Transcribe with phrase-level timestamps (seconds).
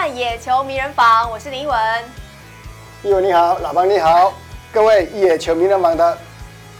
[0.00, 1.78] 看野球名人房，我是林文。
[3.02, 4.32] 一文你好，老邦你好，
[4.72, 6.16] 各位野球名人房的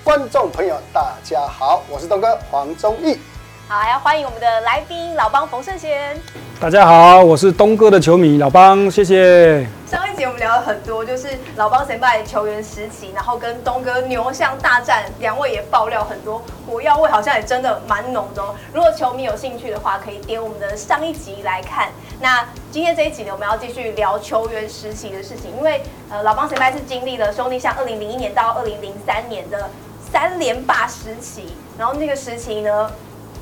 [0.03, 3.21] 观众朋友，大家好，我是东哥黄忠义。
[3.69, 6.19] 好，还要欢迎我们的来宾老邦冯胜贤。
[6.59, 9.67] 大家好，我是东哥的球迷老邦，谢谢。
[9.87, 18.55] 上一集我们聊了很多，就是老邦先辈球员时期，然后跟东哥牛象大战，两位也爆料很多火药味，好像也真的蛮浓的哦。
[18.73, 21.91] 如果球迷有兴趣的话，可以点我们的上一集来看。
[22.21, 29.71] 那今天这一集呢，我们要继续聊球员实习的事情，因为呃，老邦先辈是经历了兄弟像二零零一年到二零零三年的
[30.13, 31.47] 三连霸时期，
[31.79, 32.91] 然后那个时期呢，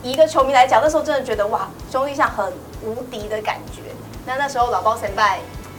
[0.03, 2.53] 以一个球迷来讲，那时候真的觉得哇，兄弟像很
[2.85, 3.83] 无敌的感觉。
[4.25, 5.23] 那那时候老邦先辈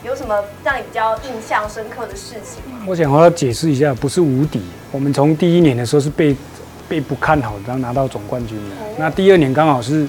[0.04, 2.84] 有什么让你比较印象深刻的事情吗？
[2.86, 4.62] 我想我要解释一下，不是无敌。
[4.92, 6.36] 我们从第一年的时候是被
[6.90, 8.76] 被不看好，然后拿到总冠军的。
[8.76, 10.06] 哦、那第二年刚好是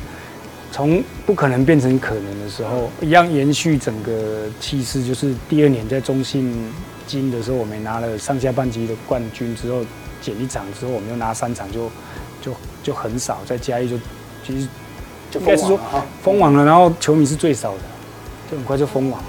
[0.73, 5.05] 从不可能变成可能的时候，一样延续整个气势。
[5.05, 6.55] 就是第二年在中信
[7.07, 9.85] 金的时候，我们拿了上下半级的冠军之后，
[10.21, 11.91] 减一场之后，我们又拿三场就
[12.41, 13.97] 就就很少，再加一就
[14.47, 14.69] 其实。
[15.33, 15.79] 应该是说
[16.25, 17.79] 封网了，然后球迷是最少的，
[18.51, 19.29] 就很快就封网了。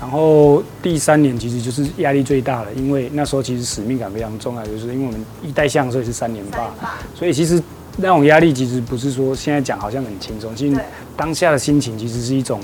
[0.00, 6.72] 然后第三年其实就是压力最大了，因为那时候其实使命感非常重要，就是因为我们一代象，所以是三连霸，
[7.14, 7.62] 所以其实
[7.96, 10.80] 那种压力其实不是说现在讲好像很轻松，其实
[11.16, 12.60] 当下的心情其实是一种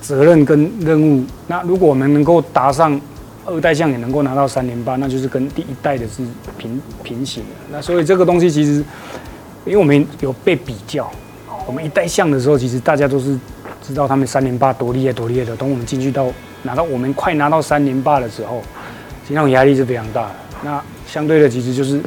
[0.00, 1.24] 责任跟任务。
[1.46, 3.00] 那如果我们能够达上
[3.44, 6.22] 二代项也能够拿到三连霸，那就是跟第一代的是
[6.56, 7.50] 平平行的。
[7.72, 8.74] 那所以这个东西其实，
[9.64, 11.10] 因为我们有被比较。
[11.66, 13.38] 我们一代项的时候，其实大家都是
[13.86, 15.54] 知道他们三连霸多厉害多厉害的。
[15.56, 16.26] 等我们进去到
[16.62, 18.62] 拿到我们快拿到三连霸的时候，
[19.22, 20.34] 其实那种压力是非常大的。
[20.64, 22.00] 那相对的，其实就是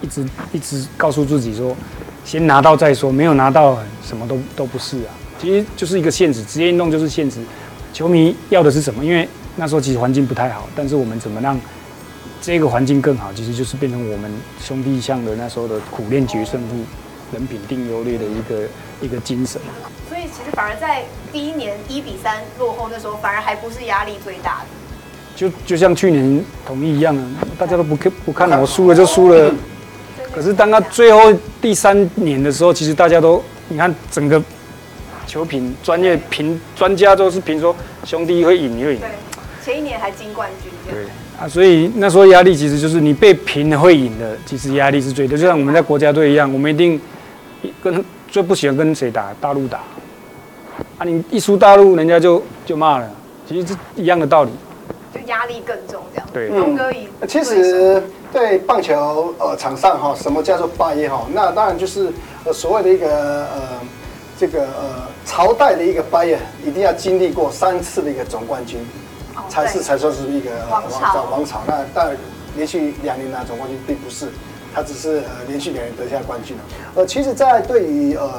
[0.00, 1.76] 一直一直告诉自己说，
[2.26, 5.14] 先拿到再说，没有拿到什么都都不是啊。
[5.40, 7.38] 其实就是一个现实，职业运动就是现实。
[7.92, 9.04] 球迷要的是什么？
[9.04, 11.58] 因为那时候其实环境不太好，但是我们怎么让
[12.42, 13.32] 这个环境更好？
[13.32, 16.84] 其实就是变成我们兄弟象的那时候的苦练决胜负。
[17.32, 18.68] 人品定优劣的一个
[19.00, 19.60] 一个精神，
[20.08, 24.66] 所以其实反而在第一年一比三落后的时候，反而还不是压力最大的。
[25.34, 27.24] 就就像去年统一一样啊，
[27.58, 29.52] 大家都不看不看了，我输了就输了。
[30.36, 31.32] 可是当他最后
[31.62, 34.40] 第三年的时候，其实大家都你看整个
[35.26, 37.74] 球评专业评专家都是评说
[38.04, 39.00] 兄弟会赢会赢。
[39.00, 39.08] 对，
[39.64, 40.70] 前一年还金冠军。
[40.88, 41.06] 对。
[41.40, 45.36] 啊，所以那时候压力其实就是你被评了会赢的，其实压力是最多。
[45.36, 47.00] 就像我们在国家队一样，我们一定。
[47.82, 49.34] 跟最不喜欢跟谁打？
[49.40, 49.78] 大陆打
[50.98, 51.04] 啊！
[51.04, 53.10] 你一输大陆，人家就就骂了。
[53.48, 54.50] 其实是一样的道理，
[55.16, 56.28] 就压力更重这样。
[56.32, 61.26] 对，东哥以其实对棒球呃场上哈，什么叫做霸业哈？
[61.32, 62.12] 那当然就是
[62.44, 63.60] 呃所谓的一个呃
[64.38, 68.80] 这个呃朝代的一个霸业，一定要经历过三次的一个总冠军，
[69.34, 71.62] 哦、才是才算是一个王朝王朝。
[71.66, 72.16] 那但
[72.54, 74.28] 连续两年拿总冠军并不是。
[74.74, 76.62] 他只是呃连续两年得下冠军了，
[76.96, 78.30] 呃，其实，在对于呃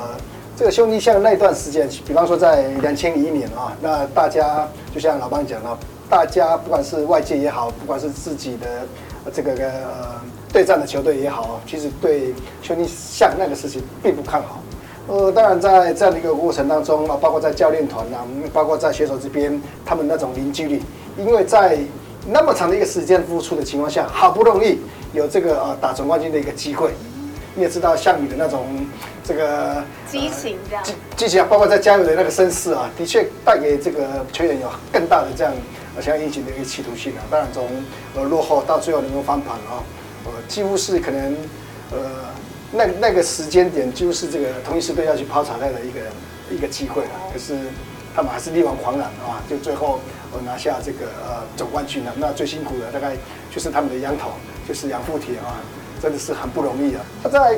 [0.56, 5.76] 这个兄弟像那段时间，比方说在两千零一年啊，那大家就像老邦讲了，
[6.10, 14.62] 大家不管是外界也好，不管是自己的这个呃对战的球队也好，其实对兄弟象那个事情并不看好。
[15.08, 20.82] 呃，当然在这样的一个过程当中啊，包括在教练团啊，包括在选手这边，他们那种凝聚力，
[21.18, 21.78] 因为在
[22.28, 24.80] 那么长的一个时间付出的情况下，好不容易。
[25.14, 26.92] 有这个呃打总冠军的一个机会，
[27.56, 28.66] 你也知道项羽的那种
[29.24, 29.82] 这个
[30.12, 35.54] 激情这样，激激情啊，包括在加油的那个声势啊，的确带给这个球员有更大的这样
[36.02, 37.24] 像疫情的一个企图性啊。
[37.30, 37.68] 当然从
[38.16, 39.84] 呃落后到最后能够翻盘啊，
[40.26, 41.36] 呃几乎是可能
[41.92, 41.98] 呃
[42.72, 46.00] 那那个时间点几乎是这个同一支队要去抛彩带的一个
[46.56, 47.12] 一个机会了。
[47.32, 47.58] 可是
[48.16, 50.00] 他们还是力挽狂澜啊，就最后
[50.34, 52.14] 呃拿下这个呃总冠军了。
[52.18, 53.16] 那最辛苦的大概
[53.54, 54.32] 就是他们的羊头。
[54.68, 55.64] 就是杨富铁啊，
[56.02, 57.02] 真的是很不容易啊。
[57.24, 57.58] 他在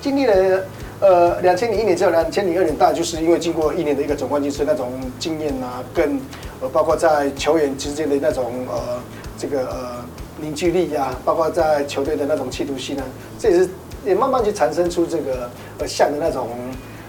[0.00, 0.64] 经历了
[1.02, 6.20] 呃两千零一年之后，两千零二年，大概就是因为经过一年的一个总冠军，是那种经验啊，跟
[6.60, 9.00] 呃包括在球员之间的那种呃
[9.36, 10.04] 这个呃
[10.40, 13.04] 凝聚力呀、啊，包括在球队的那种企图心啊，
[13.38, 13.68] 这也是
[14.06, 15.50] 也慢慢就产生出这个
[15.80, 16.48] 呃像的那种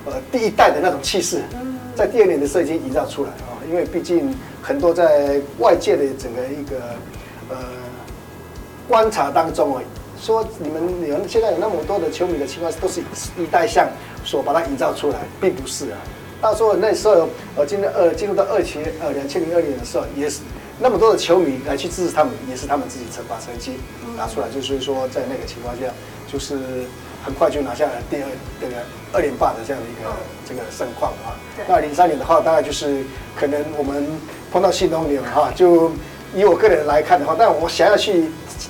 [0.05, 1.43] 呃第一代的那种气势，
[1.95, 3.61] 在第二年的时候已经营造出来啊。
[3.69, 6.77] 因为毕竟很多在外界的整个一个
[7.49, 7.57] 呃。
[8.85, 9.81] 观察当中啊，
[10.23, 13.01] 说你们你们现在有那么多的球迷的情况，都是
[13.37, 13.89] 一代象
[14.23, 15.99] 所把它营造出来，并不是啊。
[16.39, 17.27] 到时候那时候
[17.57, 20.39] 呃，今天二进入到二千呃两千零二年的时候，也是
[20.79, 23.73] 那么多的球迷来去支持他们，也是他们自己成把成绩
[24.15, 24.47] 拿出来。
[24.47, 25.87] 就所以说，在那个情况下，
[26.31, 26.57] 就是
[27.21, 28.23] 很快就拿下了第二
[28.61, 28.75] 这个
[29.11, 30.09] 二连霸的这样的一个
[30.47, 31.35] 这个盛况啊。
[31.67, 33.03] 那零三年的话，大概就是
[33.35, 34.07] 可能我们
[34.53, 35.91] 碰到新东牛哈，就
[36.33, 38.29] 以我个人来看的话，但我想要去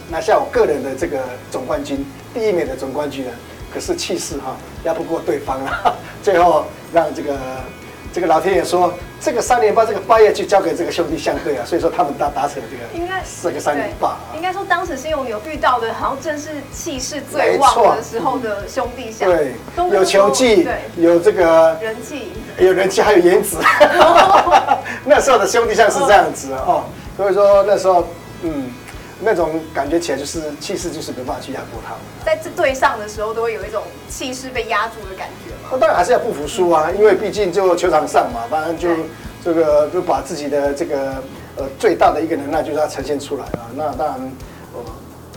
[0.10, 1.20] 拿下我个人的这个
[1.52, 3.32] 总冠军，第一名的总冠军呢，
[3.74, 7.36] 可是气势哈压不过对方啊， 最后让这个。
[8.16, 14.20] 这个老天爷说，这个三连霸，这个霸业就交给这个兄弟相对啊，所以说他们达达成了这个应该四个三连霸。
[14.36, 19.28] 应该说当时新龙有遇到的，好像正是气势最旺的时候的兄弟相。
[19.28, 19.56] 对，
[19.92, 23.58] 有球技，对，有这个人气，有人气，还有颜值。
[25.06, 26.84] 那时候的兄弟相是这样子哦，
[27.18, 28.08] 所以说那时候，
[28.44, 28.72] 嗯。
[29.26, 32.00] 那种感觉起来就是气势，就是没办法去压过他们。
[32.26, 35.70] 在这对上的时候，都会有一种气势被压住的感觉嘛。
[35.72, 38.90] 那当然还是要不服输啊，因为毕竟就球场上嘛，反正就
[39.42, 41.24] 这个就把自己的这个
[41.56, 43.72] 呃最大的一个能耐就是要呈现出来啊。
[43.76, 44.32] 那当然，
[44.74, 44.84] 呃，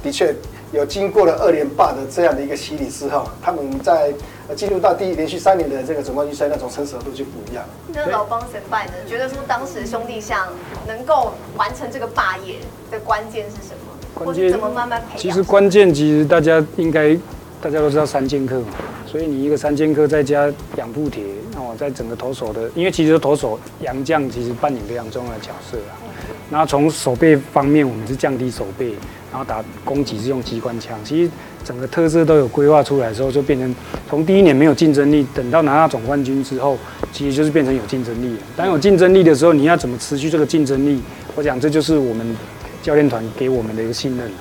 [0.03, 0.35] 的确
[0.73, 4.13] 有经过了二连霸的这样的一个洗礼之后，他们在。
[4.55, 7.65] 进入到第一连续三年的这个总冠军赛，那种成熟度就不一样。
[7.93, 8.93] 那老帮神拜呢？
[9.07, 10.49] 觉得说当时兄弟象
[10.87, 12.57] 能够完成这个霸业
[12.91, 13.93] 的关键是什么？
[14.15, 15.19] 关键怎么慢慢培养？
[15.19, 17.15] 其实关键其实大家应该
[17.61, 18.69] 大家都知道三剑客嘛，
[19.07, 25.99] 所以你一个三剑客再加两部铁，那我在整个投手的，因为其实投手杨将其实扮演非常重要的角色啊。
[26.51, 28.95] 然后从守备方面，我们是降低守备，
[29.33, 31.31] 然后打攻击是用机关枪，其实。
[31.67, 33.75] 整个特色都有规划出来之后，就变成
[34.09, 36.79] 从第一年没有竞争力，等到拿到总冠军之后，
[37.13, 38.43] 其实就是变成有竞争力了。
[38.57, 41.03] 当有竞争力的时候，你要怎么持续这个竞争力？
[41.35, 42.25] 我想这就是我们
[42.85, 44.35] 教练团给我们的一个信任了。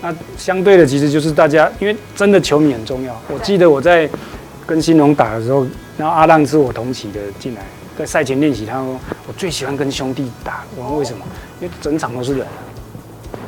[0.00, 3.14] 那相对的，其实就是大家，因为真的球迷很重要。
[3.28, 4.08] 我记得我在
[4.64, 5.66] 跟新龙打的时候，
[5.98, 7.60] 然后阿浪是我同期的进来，
[7.98, 8.98] 在赛前练习，他说
[9.28, 10.64] 我最喜欢跟兄弟打。
[10.74, 11.26] 我问为什么？
[11.60, 12.46] 因为整场都是人，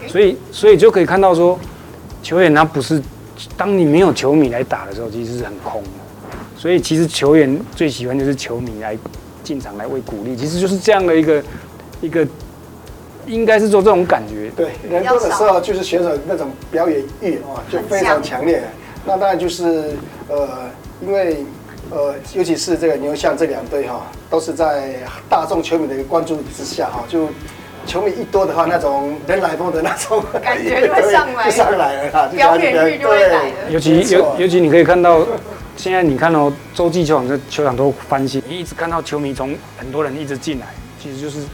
[0.07, 1.59] 所以所以就可以看到说，
[2.23, 3.03] 球员他不是。
[3.57, 5.89] 当你没有球迷来打的时候，其实是很空的。
[6.57, 8.97] 所以其实球员最喜欢就是球迷来
[9.43, 11.43] 进场来为鼓励，其实就是这样的一个
[12.01, 12.27] 一个，
[13.27, 14.51] 应该是做这种感觉。
[14.57, 18.63] 对，人多的时候就是选手那种表演欲啊，就非常强烈。
[19.05, 19.93] 那当然就是
[20.29, 20.49] 呃，
[21.01, 21.45] 因为
[21.91, 24.99] 呃，尤其是这个牛象这两队哈，都是在
[25.29, 27.29] 大众球迷的一个关注之下哈，就。
[27.87, 33.71] 球迷一多的话，那种人来疯的那种感觉就会 上来，就上来了哈，表演欲就会来了。
[33.71, 35.27] 尤其尤尤其你可以看到，
[35.77, 40.67] 现在你看哦洲际球场这球场都翻新，你一直看到球迷从很多人一直进来，
[41.03, 41.45] 其实就是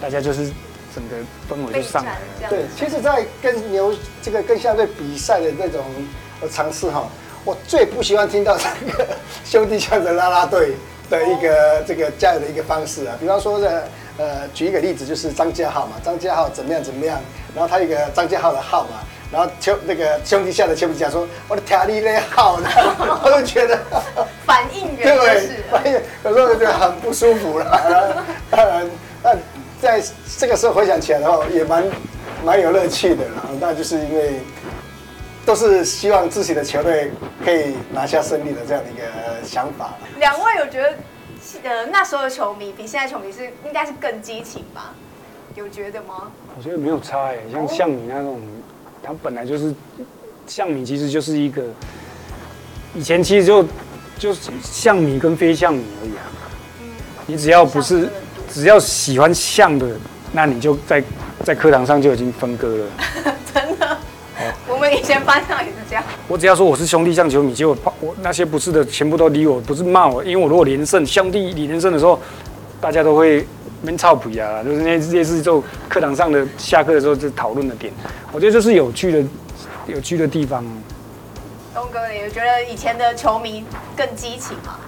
[0.00, 0.50] 大家就是
[0.94, 1.16] 整个
[1.48, 2.48] 氛围就上来了。
[2.48, 5.84] 对，其实，在跟牛这个跟象队比赛的那种
[6.50, 7.06] 尝试哈，
[7.44, 9.06] 我最不喜欢听到这个
[9.44, 10.72] 兄弟象的啦啦队
[11.10, 13.88] 的一个这个加油的一个方式啊，比方说的。
[14.20, 17.20] 呃，举一个例子，就是张家浩嘛，张家浩怎么样怎么样，
[17.54, 18.98] 然后他一个张家浩的号嘛，
[19.30, 22.68] 然后球那个兄弟下的球迷讲说，我的天力那号呢，
[23.22, 23.78] 我就觉得
[24.44, 25.92] 反应原来 是，反应
[26.24, 27.64] 有时候就觉得很不舒服了。
[28.50, 28.90] 当然，
[29.22, 29.36] 那
[29.80, 30.02] 在
[30.36, 31.84] 这个时候回想起来的话，也蛮
[32.44, 33.44] 蛮有乐趣的啦。
[33.60, 34.40] 那就是因为
[35.48, 37.10] 都是希望自己的球队
[37.42, 39.02] 可以拿下胜利的这样的一个
[39.42, 39.94] 想法。
[40.18, 40.94] 两位有觉得？
[41.62, 44.92] 呃，那时候的球迷比现在球迷是应该是更激情吧？
[45.54, 46.30] 有觉得吗？
[46.54, 48.38] 我觉得没有差哎，像像你那种，
[49.02, 49.74] 他本来就是
[50.46, 51.62] 像你，其实就是一个
[52.94, 53.64] 以前其实就
[54.18, 56.28] 就是像你跟非像你而已啊。
[57.26, 58.10] 你只要不是
[58.52, 59.86] 只要喜欢像的，
[60.30, 61.02] 那你就在
[61.42, 62.86] 在课堂上就已经分割了。
[63.54, 63.67] 真的。
[64.78, 66.04] 我们以前班上也是这样。
[66.28, 72.16] 我只要说我是兄弟象球迷，结果我那些不是的全部都理我，不是骂我，因为我如果连胜，兄弟连胜的时候，
[72.80, 73.44] 大家都会
[73.82, 77.92] 闷臭皮啊，就是那些是就课堂上的下课的时候就讨论的点。
[78.30, 79.24] 我觉得这是有趣的，
[79.88, 80.64] 有趣的地方。
[81.74, 83.64] 东哥，你觉得以前的球迷
[83.96, 84.78] 更激情吗？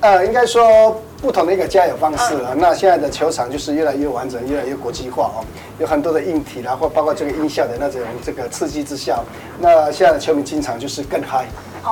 [0.00, 2.54] 呃，应该说不同的一个加油方式了。
[2.54, 5.44] 那现在的球场就是越来越完整，越来越国际化哦，
[5.78, 9.18] 有很多的硬体啦，或包括这个音效的那种这个刺激之下，
[9.58, 11.46] 那现在的球迷经常就是更嗨。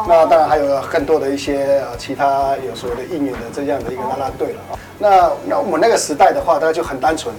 [0.09, 4.79] 那当然还有更多的一些呃其他有所谓的应援的这样的一个啦啦队了啊。
[4.99, 7.35] 那那我们那个时代的话，大家就很单纯，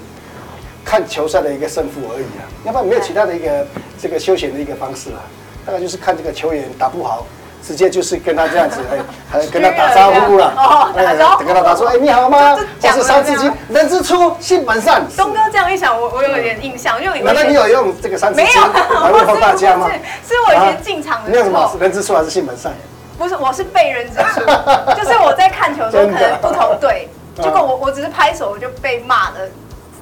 [0.83, 3.67] 看球赛的一个胜负而已啊，要不然没有其他的一个
[3.99, 5.19] 这个休闲的一个方式啊，
[5.65, 7.27] 大概就是看这个球员打不好。
[7.65, 8.97] 直接就是跟他这样子，哎，
[9.31, 12.55] 还 跟他打招呼了， 哦，打招，跟他打说，哎，你好吗？
[12.81, 15.03] 我是三字经，人之初，性本善。
[15.17, 18.61] 东哥这样一想，我我有点印象，因为难道你有用这个三字经
[19.01, 19.89] 来问候大家吗？
[20.27, 21.75] 是我以前进场的时候。
[21.79, 22.71] 人之初还是性本善？
[23.17, 24.41] 不是，我是被人之初，
[24.95, 27.09] 就是我在看球的时候，可能不同队，
[27.41, 29.35] 结果我我只是拍手，我就被骂了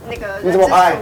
[0.09, 0.39] 那个。
[0.41, 0.95] 你怎么拍？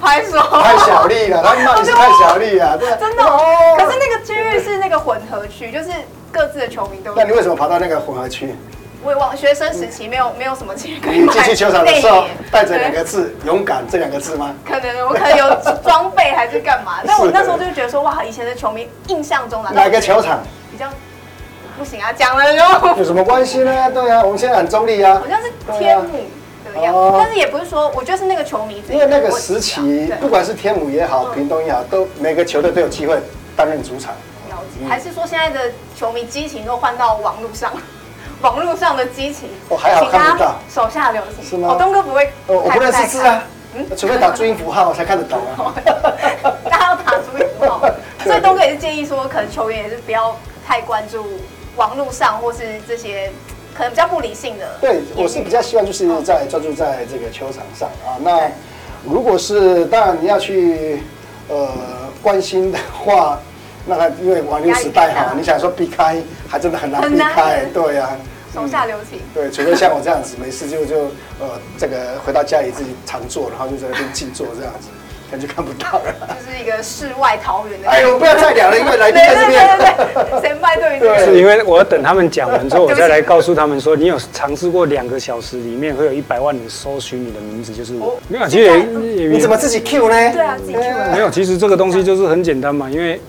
[0.00, 3.76] 拍手，太小力了， 他骂你是太小力了， 对，真的哦。
[3.78, 5.90] 可是那个区域是那个混合区，就是
[6.32, 7.16] 各自的球迷都有。
[7.16, 8.54] 那你为什么跑到那个混合区？
[9.02, 14.54] 我也忘学生时期没有 没有什么钱可以进去球场的时候带着两个字“勇敢”这两个字吗？
[14.62, 17.00] 可能我可能有装备还是干嘛？
[17.06, 20.40] 但我那时候就觉得说，哇，以前的球迷印象中的哪个球场？
[20.70, 20.86] 比较
[21.78, 23.90] 不行啊，讲了就有什么关系呢？
[23.90, 25.14] 对啊，我们现在很中立啊。
[25.18, 26.10] 好像是天母
[27.18, 33.18] 但是也不是说，我觉得是那个球迷自己因为那个时期，不管是天母也好，屏东也好，都每个球队都有机会
[33.56, 34.12] 担任主场。
[34.48, 37.72] 了解，还是说现在的球迷激情都换到网络上？
[38.42, 40.56] 网络上的激情，哦还好看不到。
[40.72, 41.44] 手下留情。
[41.44, 41.68] 是吗？
[41.72, 43.86] 哦，东哥不会，哦，我不认识字啊，嗯？
[43.96, 45.74] 除非打注音符号我才看得懂啊。
[46.70, 47.82] 大家要打注音符号，
[48.24, 50.34] 所以东哥也是建议说，可能球员也是不要
[50.66, 51.26] 太关注
[51.76, 53.30] 网络上或是这些
[53.80, 54.76] 可能比较不理性的。
[54.78, 58.20] 对，我是比较希望就是在专注在这个球场上啊。
[58.20, 58.50] 那
[59.10, 61.02] 如果是当然你要去
[61.48, 61.66] 呃
[62.20, 63.40] 关心的话，
[63.86, 68.10] 那他因为网络时代哈，你想说避开还真的很难避开，对呀。
[68.52, 69.18] 手下留情。
[69.32, 71.04] 对，除非像我这样子，没事就就
[71.38, 74.88] 呃这个回到家里自己常坐，然后就在那边静坐这样子。
[75.30, 77.88] 感觉看不到了，就是一个世外桃源的。
[77.88, 79.78] 哎呦，不要再聊了，因为来宾在这边。
[79.78, 81.24] 对对对对，先拜对对。
[81.24, 88.18] 是因为我要等他们讲完之后，我再来告诉他们说，你有尝试过两个小时里面会有一百万人搜寻你的名字，就是我。
[88.28, 90.32] 没有，其实也你怎么自己 Q 呢？
[90.32, 91.12] 对啊，自己 Q。
[91.12, 93.20] 没有，其实这个东西就是很简单嘛，因为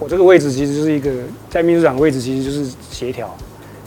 [0.00, 1.10] 我这个位置其实就是一个
[1.48, 3.32] 在秘书长位置，其实就是协调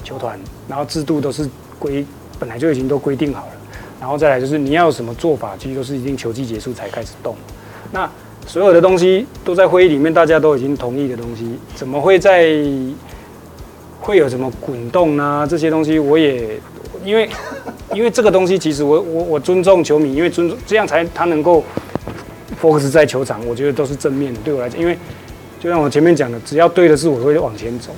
[0.03, 1.47] 球团，然后制度都是
[1.77, 2.05] 规
[2.39, 3.51] 本来就已经都规定好了，
[3.99, 7.35] 然后再来就是你要有什么做法，其实都是一定球季结束才开始动。
[7.91, 8.09] 那
[8.45, 12.47] 所有的东西都在会议里面，大家都已经同意的东西，怎么会在
[13.99, 15.45] 会有什么滚动啊？
[15.45, 16.57] 这些东西我也
[17.03, 17.29] 因为
[17.93, 21.63] 因为这个东西，其实我我我尊重球迷，因为尊重这样才他能够
[22.61, 24.39] focus 在球场，我觉得都是正面的。
[24.45, 24.97] 对我来讲，因为
[25.59, 27.91] 就像我前面讲的，只要对的事，我会往前走。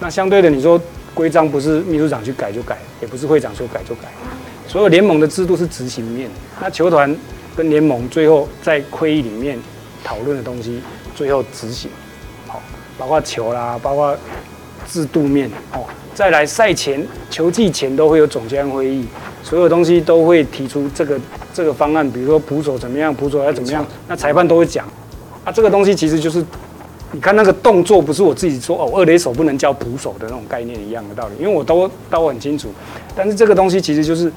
[0.00, 0.80] 那相对的，你说
[1.14, 4.08] 规章不是秘书长去改就改，也不是会长说改就改，
[4.66, 6.28] 所有联盟的制度是执行面，
[6.60, 7.16] 那球团。
[7.56, 9.58] 跟联盟最后在会议里面
[10.02, 10.80] 讨论的东西，
[11.14, 11.90] 最后执行，
[12.46, 12.62] 好，
[12.96, 14.16] 包括球啦，包括
[14.88, 19.04] 制度面，哦，再来赛前、球季前都会有总监会议，
[19.42, 21.20] 所有东西都会提出这个
[21.52, 24.86] 这个方案，比如说捕手怎么样，捕手要怎么样，那裁判都会讲，
[25.44, 26.42] 啊，这个东西其实就是，
[27.12, 32.68] 你看那个动作不是我自己说哦，二垒手不能叫捕手的那种概念一样的道理，因为我都都很清楚，
[33.14, 34.32] 但是这个东西其实就是。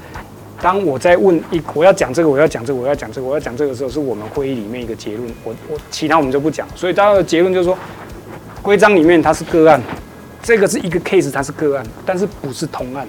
[0.64, 5.30] 当我在问一，我要讲这个，我要讲这个，我要讲这个，我要讲这个的时候，是我们会议里面一个结论。
[5.44, 6.66] 我我其他我们就不讲。
[6.74, 7.76] 所以大家的结论就是说，
[8.62, 9.78] 规章里面它是个案，
[10.42, 13.06] 这个是一个 case，它是个案，但是不是同案。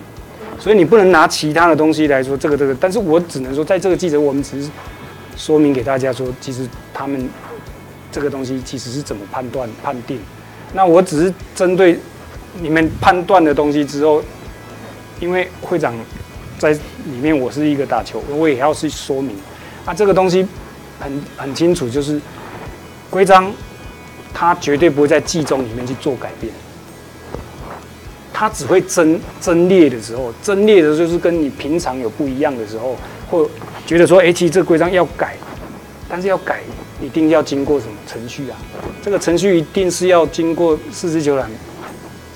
[0.60, 2.76] 所以你不能拿其他的东西来说这个这个。
[2.76, 4.70] 但是我只能说，在这个记者，我们只是
[5.38, 7.30] 说明给大家说，其实他们
[8.12, 10.20] 这个东西其实是怎么判断判定。
[10.74, 11.98] 那我只是针对
[12.60, 14.22] 你们判断的东西之后，
[15.22, 15.96] 因为会长。
[16.66, 19.36] 在里面，我是一个打球，我也要去说明
[19.86, 20.48] 啊，这个东西
[21.00, 22.20] 很很清楚，就是
[23.10, 23.52] 规章，
[24.34, 26.52] 它绝对不会在季中里面去做改变，
[28.34, 32.98] 它只会争争列的时候，争列的就是跟你平常有不一样的时候，
[33.30, 33.48] 或
[33.86, 35.38] 觉得说，哎，其实这个规章要改，
[36.10, 36.62] 但是要改
[37.02, 38.58] 一定要经过什么程序啊？
[39.04, 41.50] 这个程序一定是要经过四支球团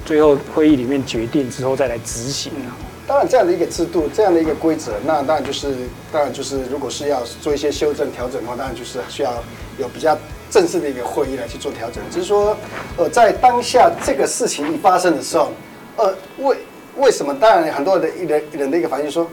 [0.05, 2.77] 最后会议里面决定之后再来执行啊。
[3.09, 5.73] 当然，这样的一个制度，这样的一个规则，那当然就是，
[6.11, 9.33] 当然就是，如果是要做一些修正调整的话，当然就是需要
[9.79, 10.15] 有比较
[10.51, 12.03] 正式的一个会议来去做调整。
[12.11, 12.55] 只是说，
[12.97, 15.51] 呃，在当下这个事情一发生的时候，
[15.97, 16.55] 呃，为
[16.97, 17.33] 为什么？
[17.33, 19.27] 当然，很多人的人人的一个反应说，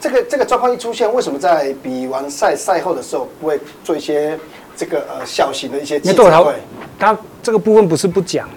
[0.00, 4.38] 这个这个状况一出现，为什么在比完赛赛后的时候不会做一些
[4.74, 6.54] 这个呃小型的一些记者会？
[6.98, 8.48] 他这个部分不是不讲，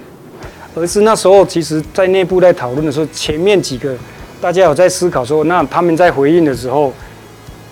[0.73, 3.93] 而是那时候其实在内部在讨论的时候，前面几个。
[4.39, 6.93] 大家有在思考说，那他们在回应的时候，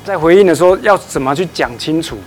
[0.04, 2.18] 在回应的时候要怎么去讲清楚？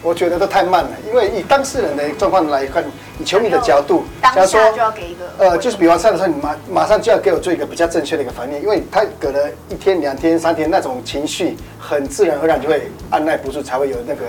[0.00, 2.84] 我觉得都太慢了，因为以当事人的状况来看，
[3.18, 14.26] 以球迷的角度，当下就要给一个，呃，就是比完赛的时候，你马马上就要给我做一个比较正确的一个反应，因为他隔了一天、两天、三天，那种情绪很自然而然就会按捺不住，才会有那个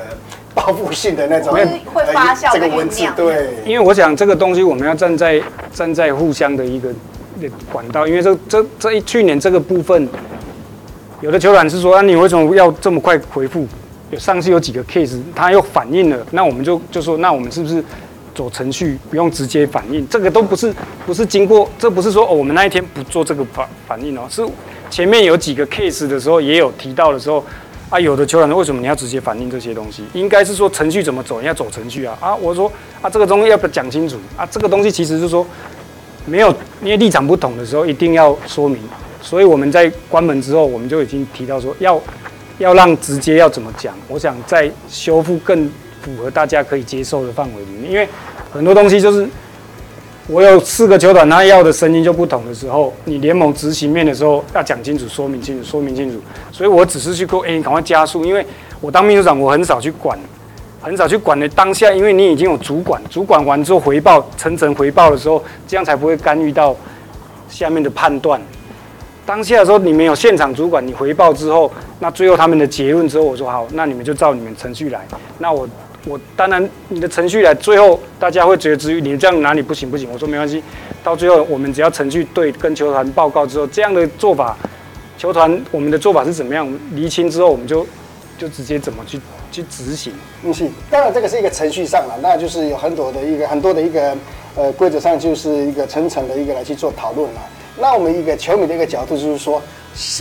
[0.56, 3.06] 报复性的那种会发酵的这个文字。
[3.16, 6.90] 对，因为我想这个东西我们要站在站在互相的一个。
[7.72, 10.08] 管道，因为这这这一去年这个部分，
[11.22, 13.68] 有的球团是说啊，你为什么要这么快回复？
[14.12, 17.84] 有上次有几个 case，他又反映了，那我们就就说，那我们是不是
[18.34, 20.08] 走程序，不用直接反应？
[20.10, 20.74] 这个都不是
[21.06, 24.44] 不是经过，这不是说哦，我们那一天不做这个反反应哦，是
[24.90, 27.46] 前面有几个 case 的时候也有提到的时候
[27.92, 30.02] 啊，有的球团为什么你要直接反映这些东西？
[30.14, 34.44] 应该是说程序怎么走，你要走程序啊啊，我说啊，这个东西要不要讲清楚啊？
[34.50, 35.46] 这个东西其实是说。
[36.30, 36.50] 没有，
[36.82, 38.78] 因为立场不同的时候，一定要说明。
[39.22, 42.00] 所以我们在关门之后，我们就已经提到说，要
[42.58, 43.94] 要让直接要怎么讲。
[44.08, 45.70] 我想在修复更
[46.02, 48.08] 符合大家可以接受的范围里面，因为
[48.54, 49.28] 很多东西就是
[50.28, 56.22] 我有四个球团，他要的声音就不同的时候，你联盟执行面的时候要讲清楚、说明清楚、说明清楚。
[56.52, 58.46] 所以我只是去说，哎，你赶快加速，因为
[58.80, 60.18] 我当秘书长，我很少去管。
[60.82, 66.76] 很少去管的当下，因为你已经有主管，主管完之后回报，层层回报的时候，这样才不会干预到
[67.50, 68.42] 下面的判断。
[69.26, 75.02] 当下的时候，你没有现场主管，你回报之后，那最后他们的结论之后，我说好，那你们就照你们程序来。
[75.38, 75.68] 那我
[76.06, 80.64] 我当然你的程序来，最后大家会觉得至于你这样哪里不行不行，我说没关系。
[81.04, 84.58] 到最后我们只要程序对，跟球团报告之后，这样的做法，
[85.18, 87.86] 球团我们的做法是怎么样，厘清之后，我们就
[88.38, 89.20] 就直接怎么去。
[89.52, 90.14] 去执行，
[90.44, 94.16] 嗯，是，当然这个是一个程序上了，那就是有很多的一个很多的一个
[94.56, 97.42] 呃规则上就是一个层层的一个来去做讨论了。
[97.78, 99.62] 那我们一个球迷的一个角度就是说，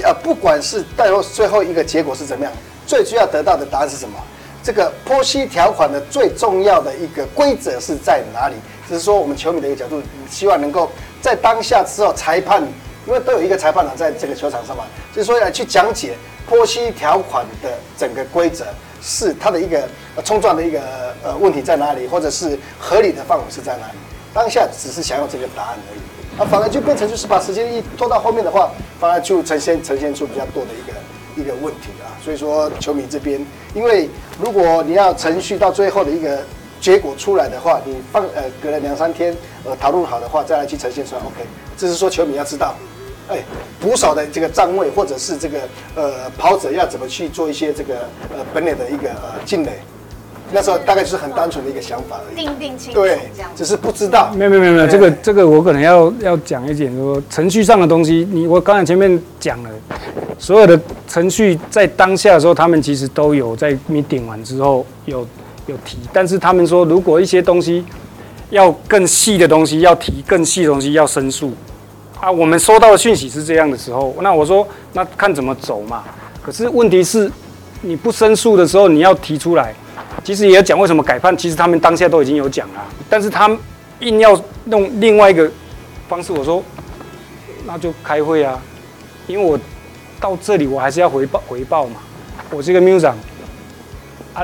[0.05, 2.53] 呃，不管是最后最后一个结果是怎么样，
[2.87, 4.17] 最需要得到的答案是什么？
[4.63, 8.55] 这个波西条款的最重要的一个规则是在哪里？
[8.89, 12.63] 只是说我们球迷的一个角度，希望能够在当下之后，裁判
[13.07, 16.15] 因为都有一个裁判长在这个球场上嘛，就是说来去讲解
[16.47, 18.67] 波西条款的整个规则。
[19.03, 19.89] 是他的一个
[20.25, 20.81] 冲撞的一个
[21.23, 23.93] 呃问题在哪里，或者是合理的范围是在哪里？
[24.35, 26.01] 当下只是想要这个答案而已，
[26.39, 32.13] 那反而就变成就是把时间一拖到后面的话，反而就呈现呈现出比较多的一个一个问题啊。
[32.23, 34.09] 所以说球迷这边，因为
[34.41, 36.39] 如果你要程序到最后的一个
[36.81, 42.75] 结果出来的话，你放呃隔了两三天呃讨论好的话，再来去呈现出来，OK，这是说球迷要知道。
[43.29, 43.39] 哎，
[43.81, 45.59] 捕手的这个站位，或者是这个
[45.95, 47.95] 呃跑者要怎么去做一些这个
[48.31, 49.73] 呃本垒的一个呃进垒，
[50.51, 52.37] 那时候大概就是很单纯的一个想法而已。
[52.37, 53.19] 定定清楚，对，
[53.55, 54.33] 只是不知道。
[54.35, 58.27] 没有没有没有，这个这个我可能要要讲一点说程序上的东西。
[58.31, 59.71] 你我刚才前面讲了，
[60.39, 65.27] 所有的程序在当下的时候，他们其实都有在 meeting 完之后有
[65.67, 67.85] 有提，但是他们说如果一些东西
[68.49, 71.53] 要更细的东西要提，更细的东西要申诉。
[72.21, 76.03] 啊，我们收到的讯息是这样的时候，那我说那看怎么走嘛。
[76.43, 77.31] 可是问题是，
[77.83, 79.73] 你不申诉的时候，你要提出来，
[80.25, 83.49] 其实也要讲为什么改判，其实他们当下都已经有讲了，但是他
[84.01, 85.49] 硬要用另外一个
[86.09, 86.61] 方式，我说
[87.67, 88.61] 那就开会啊，
[89.29, 89.59] 因为我
[90.19, 92.01] 到这里我还是要回报回报嘛，
[92.51, 93.17] 我这个秘书长
[94.35, 94.43] 啊，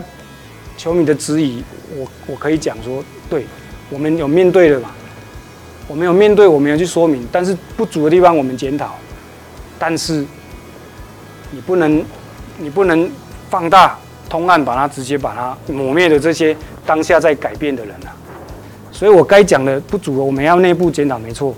[0.76, 1.64] 球迷的质疑，
[1.96, 3.46] 我我可以讲说，对
[3.90, 4.90] 我们有面对的嘛。
[5.86, 8.94] 我们有面对，我们有去说明，但是不足的地方我们检讨。
[9.78, 10.24] 但是
[11.50, 12.02] 你不能，
[12.58, 13.10] 你不能
[13.50, 18.16] 放大通案，把它直接把它抹灭的这些当下在改变的人啊。
[18.90, 21.54] 所以我该讲的不足，我们要内部检讨没错。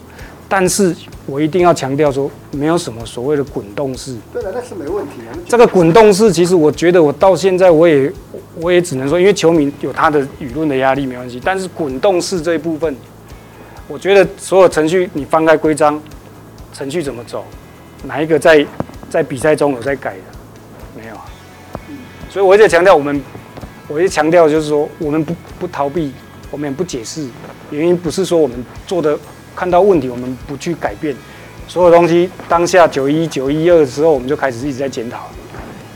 [0.48, 0.94] 但是
[1.26, 4.16] 我一定要强调说，没有什么所谓的滚动式。
[4.32, 5.38] 对的，那是没问题啊。
[5.46, 8.12] 这个滚动式，其实我觉得我到现在我也
[8.60, 11.40] 我也只能说，因为球迷有他的舆论的压力没关系。
[11.44, 12.96] 但是滚动式这一部分。
[13.88, 16.00] 我觉得所有程序，你翻开规章，
[16.72, 17.44] 程序怎么走，
[18.02, 18.66] 哪一个在
[19.08, 21.00] 在比赛中有在改的？
[21.00, 21.24] 没有啊。
[22.28, 23.22] 所以我一直强调，我们，
[23.86, 26.12] 我一直强调就是说，我们不不逃避，
[26.50, 27.28] 我们也不解释。
[27.70, 28.56] 原因不是说我们
[28.88, 29.16] 做的
[29.54, 31.14] 看到问题，我们不去改变。
[31.68, 35.30] 所有东西当下九一九一二的时候，我们就开始一直在检讨，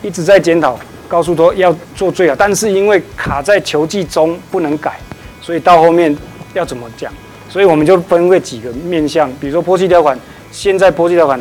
[0.00, 2.36] 一直在检讨，告诉说要做最好。
[2.36, 5.00] 但是因为卡在球技中不能改，
[5.40, 6.16] 所以到后面
[6.54, 7.12] 要怎么讲？
[7.50, 10.16] 所以我们就分为几个面向，比如说波西条款，
[10.52, 11.38] 现在波西条款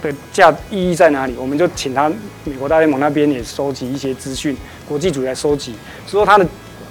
[0.00, 1.34] 的价意义在哪里？
[1.36, 2.08] 我们就请他
[2.44, 4.56] 美国大联盟那边也收集一些资讯，
[4.88, 5.74] 国际组来收集，
[6.06, 6.46] 说它的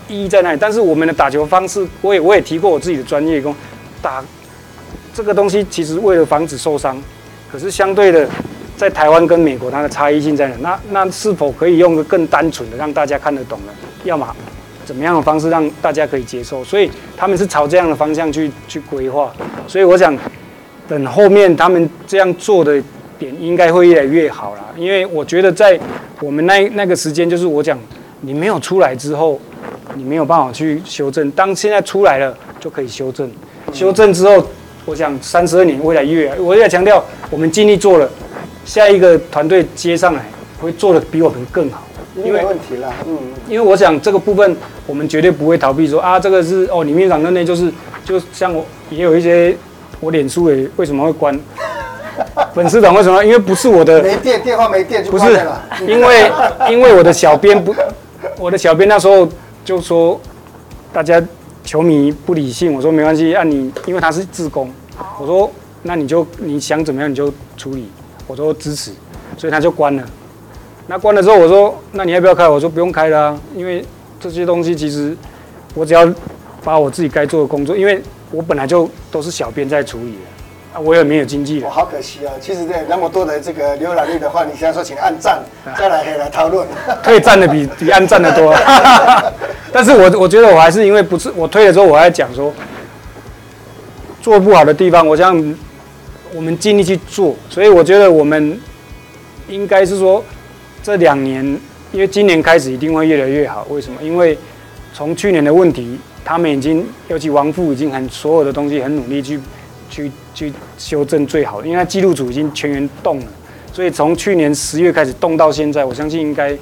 [0.09, 0.57] 意义在哪里？
[0.59, 3.55] 但是我们的打球方式，我也我也提过我自己的专业，工
[4.01, 4.21] 打
[5.13, 7.01] 这个东西其实为了防止受伤，
[7.49, 8.29] 可是相对的，
[8.75, 10.77] 在台湾跟美国它的差异性在哪？
[10.91, 13.73] 那那是否可以用个更单纯的让大家看得懂的？
[14.03, 14.35] 要么？
[14.87, 16.63] 怎么样的方式让大家可以接受？
[16.63, 19.33] 所以他们是朝这样的方向去去规划。
[19.67, 20.17] 所以我想，
[20.87, 22.81] 等后面他们这样做的
[23.19, 24.61] 点应该会越来越好啦。
[24.77, 25.77] 因为我觉得在
[26.21, 27.77] 我们那那个时间，就是我讲
[28.21, 29.37] 你没有出来之后，
[29.95, 31.29] 你没有办法去修正。
[31.31, 33.29] 当现在出来了，就可以修正。
[33.73, 34.47] 修正之后，
[34.85, 38.09] 我想三十二年未来越来，我也强调我们尽力做了，
[38.63, 40.25] 下一个团队接上来
[40.61, 41.86] 会做得比我们更好。
[42.17, 47.71] 因为没问题了，嗯，因为我想这个部分我们绝对不会逃避说，啊，这个是哦，里面讲的那就是，
[48.03, 49.55] 就像我也有一些
[49.99, 51.39] 我脸书也为什么会关
[52.53, 53.23] 粉丝团为什么？
[53.23, 55.25] 因为不是我的没电，电话没电就不是，
[55.87, 56.31] 因为
[56.71, 57.75] 因为我的小编不，
[58.39, 59.27] 我的小编那时候
[59.63, 60.19] 就说
[60.91, 61.21] 大家
[61.63, 64.71] 球迷不理性，我说没关系，按、啊、你，因为他是自工，
[65.19, 65.51] 我说
[65.83, 67.89] 那你就你想怎么样你就处理，
[68.25, 68.91] 我说支持，
[69.37, 70.03] 所以他就关了。
[70.87, 72.47] 那关了之后我说那你要不要开？
[72.47, 73.83] 我说不用开了啊，因为
[74.19, 75.15] 这些东西其实
[75.73, 76.07] 我只要
[76.63, 80.79] 把我自己该做的工作，因为我本来就都是小编在处理的。
[80.79, 82.31] 我也没有经纪人，我好可惜啊！
[82.39, 85.41] 其实这那么多的这个浏览率的话，你现在说请按赞，
[85.75, 86.67] 再来可以来讨论，
[87.01, 88.55] 可以赞的比比按赞的多。
[89.73, 92.53] 但是我我觉得我还是因为不是我推了之后，我还讲说
[94.21, 95.35] 做不好的地方，我想
[96.35, 97.35] 我们尽力去做。
[97.49, 98.59] 所以我觉得我们
[99.47, 100.23] 应该是说
[100.87, 101.43] 这两年，
[101.91, 103.67] 因为今年开始一定会越来越好。
[103.69, 104.01] 为什么？
[104.01, 104.37] 因为
[104.93, 109.37] 从去年的问题，他们已经尤其王富已经很所有的东西很努力去。
[109.89, 113.25] 去去修正最好，因为他记录组已经全员动了，
[113.71, 116.55] 所以从去年十月开始动到现在，我相信应该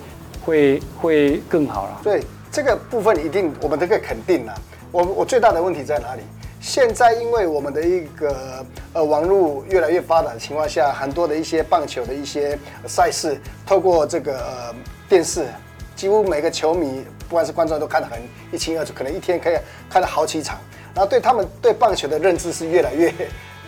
[0.44, 2.00] 会会更好了。
[2.04, 4.54] 对这个部分一定我们都可以肯定了。
[4.92, 6.22] 我我最大的问题在哪里？
[6.66, 14.76] 现在因为我们的一个呃网络越来越发达的情况下，很多的一些棒球的一些赛事，透过这个呃
[15.08, 15.46] 电视，
[15.96, 18.20] 几乎每个球迷不管是观众都看得很
[18.52, 19.56] 一清二楚，可能一天可以
[19.88, 20.58] 看了好几场。
[20.96, 23.14] 然后对他们对棒球的认知是越来越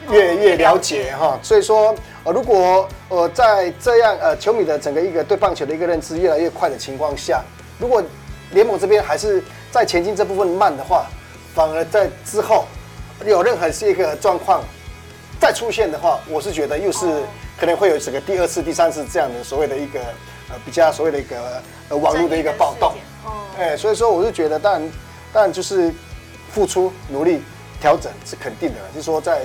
[0.09, 7.43] 越越了解哈，所以说呃如果呃在这样呃球迷的整个一个对棒球的一个认知越来越快的情况下，
[7.77, 8.01] 如果
[8.53, 11.05] 联盟这边还是在前进这部分慢的话，
[11.53, 12.65] 反而在之后
[13.25, 14.63] 有任何是一个状况
[15.39, 17.23] 再出现的话，我是觉得又是
[17.59, 19.99] 可能会有整个第二次、第三次这样的所谓的一个
[20.49, 22.95] 呃比较所谓的一个呃网络的一个暴动，
[23.57, 24.91] 哎，所以说我是觉得，当然
[25.33, 25.93] 当然就是。
[26.49, 27.43] 付出努力
[27.79, 29.41] 调整是肯定的，就是说在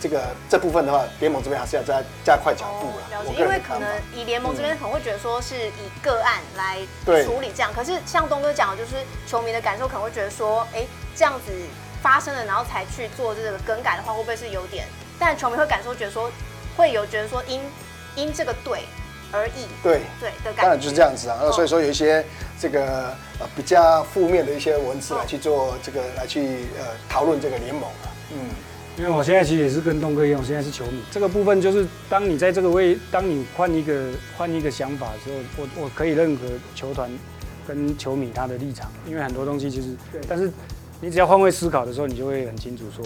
[0.00, 3.18] 这个这部分的话，联盟这边还是要再加快脚步了。
[3.18, 6.78] 了解，因为可能以联盟这边可能会觉得说是以个案来
[7.24, 11.52] 处理这样，可是像东哥讲的，就是球迷的感受可能会觉得说，哎，这样子
[12.02, 14.86] 发生了，然后才去做这个更改的话，会不会是有点？
[15.18, 16.30] 但球迷会感受觉得说，
[16.76, 17.60] 会有觉得说因
[18.16, 18.80] 因这个对。
[19.30, 21.38] 而已，对对的，当然就是这样子啊。
[21.42, 22.24] 那所以说有一些
[22.58, 23.08] 这个
[23.38, 28.08] 呃比较负面的一些文字来去做这个来去呃讨论这个联盟啊。
[28.32, 28.38] 嗯，
[28.96, 31.02] 因为我现在其实也是跟东哥一样，我现在是球迷。
[31.10, 37.10] 这个部分就是当你在这个位，当你换一个换一个想法的时候，我我可以认可球团
[37.66, 39.94] 跟球迷他的立场，因为很多东西其实，
[40.26, 40.50] 但是
[41.00, 43.04] 你只要换位思考的时候，你就会很清楚说。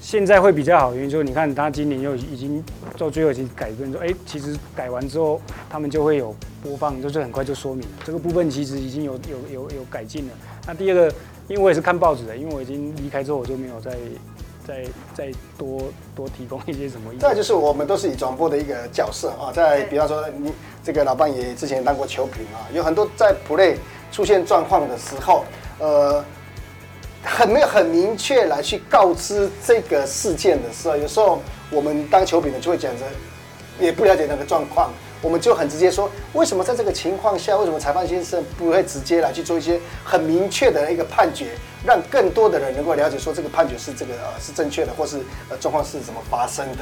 [0.00, 2.62] 现在会比较好，因为就是你看他今年又已经
[2.94, 10.32] 做最后已经改变说，哎，其实改完之后他们就会有播放，就是很快就说明这个部分其实已经有有有有改进了。
[10.64, 11.12] 那第二个，
[11.48, 13.96] 因为我也是看报纸的，因为我已经离开之后我就没有再
[14.64, 15.82] 再再多
[16.14, 17.28] 多提供一些什么意见。
[17.28, 20.52] 再就是我们都是以转播的一个角色啊，在比方说你
[20.84, 23.74] 这个老伴也之前当过球评啊，有很多在 play
[24.12, 25.44] 出现状况的时候，
[25.80, 26.24] 呃。
[27.26, 33.04] 很没有很明确来去告知这个事件的时候，有时候我们当球评的就会讲着，
[33.80, 41.46] 也不了解那个状况，我们就很直接说，为什么在这个情况下，为什么裁判先生不会直接来去做一些很明确的一个判决，
[41.84, 45.18] 让更多的人能够了解说这个判决是这个呃是正确的，或是
[45.50, 46.78] 呃状况是怎么发生的。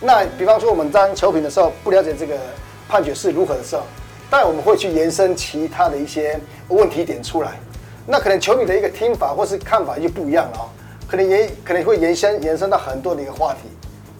[0.00, 2.38] 那比方说我们当球评的时候不了解这个
[2.88, 3.82] 判决是如何的时候，
[4.30, 7.58] 当然我们会去延伸其他的一些问题点出来。
[8.06, 10.68] 那可能球迷的一个听法或是看法就不一样了哦，
[11.08, 13.68] 可能也可能会延伸延伸到很多的一个话题，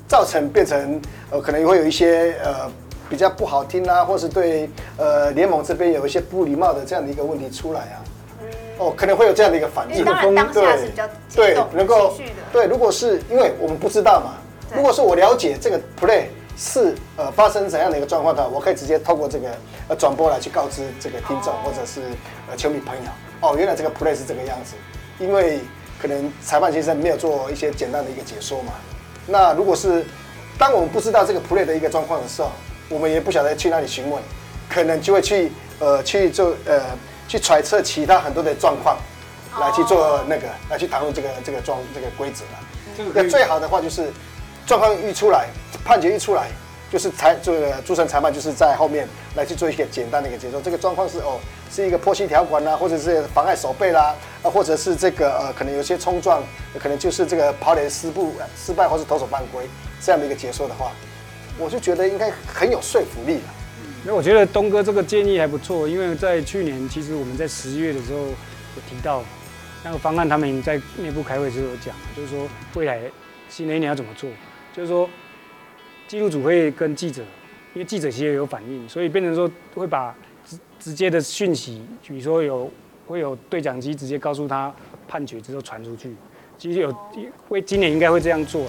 [0.06, 2.70] 造成变成呃可能会有一些呃
[3.10, 7.96] 比较不好听啊，或是对呃联盟这边有一些不礼貌的这样的一个问题出来啊，
[8.78, 10.04] 哦可能会有这样的一个反应，
[10.52, 10.64] 对
[11.34, 12.14] 对，能够
[12.52, 14.34] 对，如果是因为我们不知道嘛，
[14.76, 19.48] 如果是我了解这个 play 是呃发生怎样的一个状况的话，我可以直接透过这个
[19.88, 22.00] 呃转播来去告知这个听众或者是
[22.48, 23.10] 呃球迷朋友。
[23.42, 24.74] 哦，原来这个 play 是这个样子，
[25.18, 25.59] 因为
[26.00, 28.72] 可能裁判先生没有做一些简单的一个解说嘛。
[29.26, 30.05] 那如果是
[30.57, 32.52] 当我们不知道这个 play 的一个状况的时候，
[32.88, 34.22] 我们也不晓得去哪里询问，
[34.70, 35.50] 可能就会去
[35.81, 36.81] 呃去做呃
[37.26, 38.96] 去揣测其他很多的状况，
[39.61, 43.12] 来去做那个来去谈论这个这个状这个规则了。
[43.12, 44.11] 那最好的话就是
[44.66, 45.48] 状况一出来，
[45.85, 46.48] 判决一出来。
[46.92, 56.42] 就是裁这个主审裁判就是在后面来去做一个简单的一个解说，这个状况是哦，是一个破膝条款啦，或者是妨碍守备啦，啊，或者是这个呃可能有些冲撞，
[56.78, 59.66] 可能就是这个跑垒失误失败或是投手犯规
[60.02, 60.92] 这样的一个解说的话，
[61.59, 63.55] 我就觉得应该很有说服力了。
[64.05, 69.24] 那我觉得东哥这个建议还不错，因为在去年其实我们在十一月的时候有提到
[69.83, 73.00] 那个方案，他们在内部开会时候有讲，就是说未来
[73.48, 74.28] 新的一年要怎么做，
[74.74, 75.09] 就是说。
[76.08, 77.22] 记录组会跟记者，
[77.74, 80.14] 因为记者其实也有反应，所以变成说会把
[80.46, 82.70] 直直接的讯息，比如说有
[83.06, 84.72] 会有对讲机直接告诉他
[85.08, 86.14] 判决之后传出去，
[86.58, 86.94] 其实有
[87.48, 88.66] 会今年应该会这样做。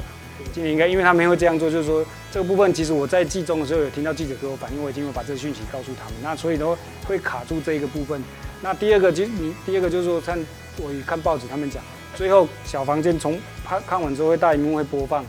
[0.51, 8.21] 今年应该，因为他们会这样做，就是说这个部分，其实我在季中的时候有听到记者给我反映，我已经有把这个讯息告诉他们，那所以都会卡住这一个部分。
[8.61, 10.37] 那第二个就你第二个就是说，看
[10.81, 11.81] 我看报纸他们讲，
[12.15, 15.23] 最后小房间从看看完之后会大荧幕会播放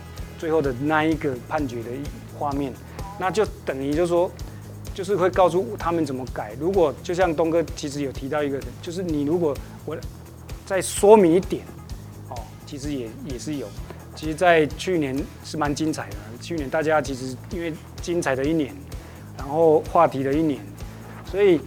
[0.45, 1.89] 最后的那一个判决的
[2.39, 2.71] 画面，
[3.19, 4.31] 那就等于就是说，
[4.93, 6.53] 就是会告诉他们怎么改。
[6.61, 9.97] 如果就像东哥其实有提到一个，就是你如果我
[10.67, 11.65] 再说明一点，
[12.29, 13.67] 哦，其实也也是有。
[14.15, 16.17] 其实，在去年是蛮精彩的。
[16.43, 18.77] 去年大家其实因为精彩的一年，
[19.39, 20.61] 然后话题的一年，
[21.25, 21.59] 所以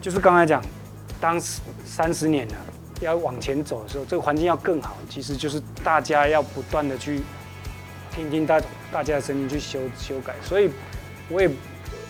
[0.00, 0.64] 就是刚才讲，
[1.20, 2.54] 当时三十年了，
[3.02, 4.96] 要往前走的时候，这个环境要更好。
[5.10, 7.20] 其实就是大家要不断的去
[8.14, 8.60] 听听大
[8.92, 10.34] 大家的声音，去修修改。
[10.42, 10.70] 所以，
[11.28, 11.48] 我也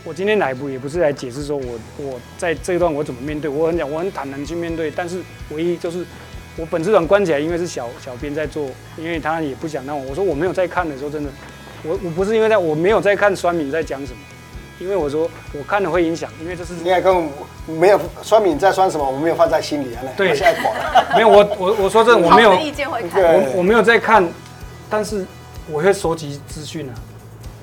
[0.04, 6.04] 我今天来不也不是来解释说我我在这一段我怎么面对，我很讲我很坦然去面对，但是唯一就是。
[6.54, 10.04] 我粉丝团关起来，因为是小小编在做，因为他也不想让我。
[10.10, 11.30] 我说我没有在看的时候，真的，
[11.82, 14.18] 我我不是因为在我没有在看酸敏在讲什么，
[14.78, 16.74] 因为我说我看了会影响，因为这是。
[16.74, 17.26] 你还跟我
[17.68, 20.02] 没有酸敏在酸什么，我没有放在心里啊。
[20.14, 24.22] 对，现在没有我我我说真的我没有意见会，我我没有在看，
[24.90, 25.26] 但是
[25.70, 26.94] 我会收集资讯啊，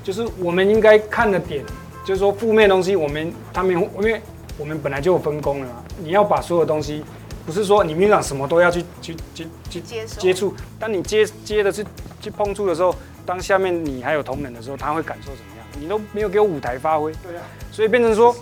[0.03, 1.65] 就是我们应该看的点，
[2.05, 4.21] 就是说负面东西，我们他们因为
[4.57, 7.03] 我们本来就有分工了嘛，你要把所有东西。
[7.45, 11.83] 不是说你民进党什么都要去去去去接接触，当你接接的是
[12.21, 12.93] 去碰触的时候，
[13.25, 15.65] 当下面你还有同仁的时候，他会感受怎么样？
[15.79, 18.35] 你都没有给我舞台发挥，对啊，所以变成说，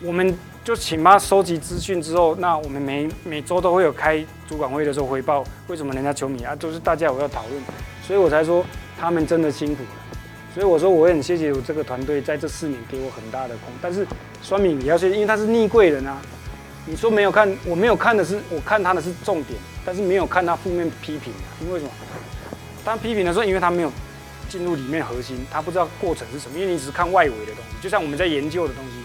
[0.00, 0.32] 我们
[0.70, 7.60] 就请妈收集资讯之后，那我们每每周都会有开主管会的时候回报，为什么人家球迷啊，都是大家我要讨论，
[8.06, 8.64] 所以我才说
[8.96, 9.88] 他们真的辛苦了，
[10.54, 14.06] 所以我说我也很谢谢我这个团队在这四年给我很大的空，但是
[14.42, 16.16] 酸民也要谢，因为他是逆贵人啊。
[16.86, 21.50] 你说没有看，我没有看的是，我看他的是重点，但是没有看他负面批评啊。
[21.60, 21.90] 因为什么？
[22.84, 23.90] 当批评的时候，因为他没有
[24.48, 26.56] 进入里面核心，他不知道过程是什么。
[26.56, 28.99] 因为你只是看外围的东西，就像我们在研究的东西。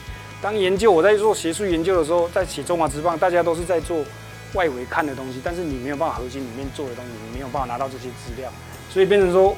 [0.45, 4.05] 当研究我在做学术研究的时候，在写中华之棒，大家都是在做
[4.53, 8.47] 外围看的东西，但是你没有办法核心里面做的东西，你没有办法拿到这些资料，
[8.88, 9.58] 所以变成说，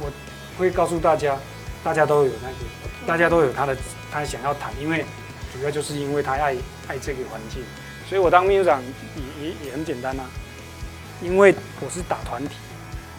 [0.00, 0.10] 我
[0.58, 1.38] 会告诉大家，
[1.84, 3.76] 大家都有那个，大家都有他的
[4.10, 5.04] 他想要谈，因为。
[5.52, 6.54] 主要就是因为他爱
[6.86, 7.60] 爱这个环境，
[8.08, 8.80] 所以我当秘书长
[9.16, 10.24] 也也也很简单啊，
[11.20, 12.54] 因为我是打团体，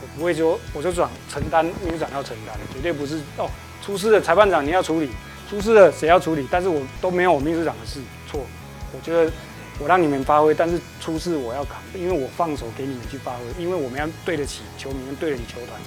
[0.02, 3.50] 我不会说我就想承担秘书长要承担，绝对不是哦，
[3.82, 5.10] 出事的裁判长你要处理，
[5.52, 8.40] 出事了谁要处理，但是我都没有我秘书长的事错，
[8.94, 9.30] 我觉得
[9.80, 15.78] 我让你们发挥，但是出事我要扛，因为我放手给你们去发挥，因为我们要对得起球迷，对得起球团，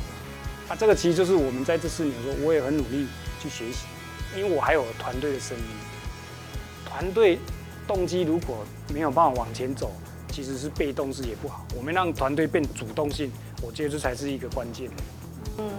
[0.68, 3.07] 啊，这个其实就是我们在这四年说，我也很努力
[3.40, 3.87] 去学习，
[4.37, 5.64] 因为我还有团队的声音。
[6.85, 7.38] 团队
[7.87, 9.94] 动机如果没有办法往前走，
[10.31, 11.66] 其实是被动式也不好。
[11.74, 14.90] 我们让团队变主动性，我觉得这才是一个关键。
[15.59, 15.70] 嗯，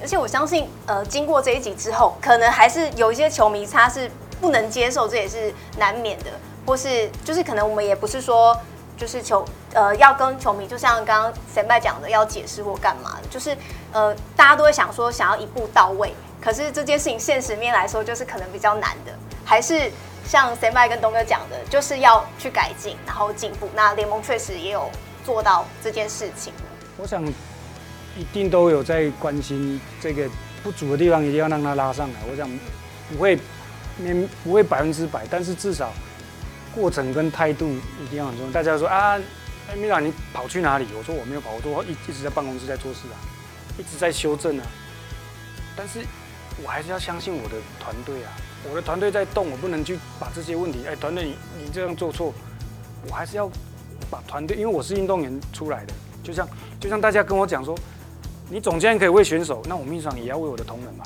[0.00, 6.26] 而且我相信，呃，经过这一集之后，可能还是有一些球迷他是不能接受，这也是难免的。
[6.66, 8.58] 或是就是可能我们也不是说
[8.96, 13.56] 就是球呃要跟球迷，就像刚刚前辈讲的要解释或干嘛的，就是
[13.92, 19.12] 呃大家都会想说想要一步到位，可是这件事情现实面来说就是可能比较难的，
[19.44, 19.90] 还是。
[20.28, 23.68] 像 Sam 跟东哥讲的，就是要去改进，然后进步。
[23.76, 24.90] 那联盟确实也有
[25.24, 26.52] 做到这件事情。
[26.96, 27.22] 我想
[28.18, 30.28] 一定都有在关心这个
[30.62, 32.20] 不足的地方，一定要让他拉上来。
[32.30, 32.48] 我想
[33.10, 33.38] 不会，
[33.98, 35.92] 没不会百分之百，但是至少
[36.74, 37.68] 过程跟态度
[38.02, 38.52] 一定要很重要。
[38.52, 39.18] 大家说啊，
[39.76, 40.86] 米朗你跑去哪里？
[40.96, 43.16] 我说我没有跑，我都一一直在办公室在做事啊，
[43.78, 44.64] 一直在修正啊。
[45.76, 46.00] 但是
[46.62, 48.32] 我还是要相信我的团队啊。
[48.68, 50.80] 我的团队在动，我不能去把这些问题。
[50.88, 52.34] 哎，团队你你这样做错，
[53.06, 53.48] 我还是要
[54.10, 55.92] 把团队，因为我是运动员出来的，
[56.24, 56.48] 就像
[56.80, 57.78] 就像大家跟我讲说，
[58.48, 61.04] 你总监可以为选手，那我秘书长也要为我的同仁嘛。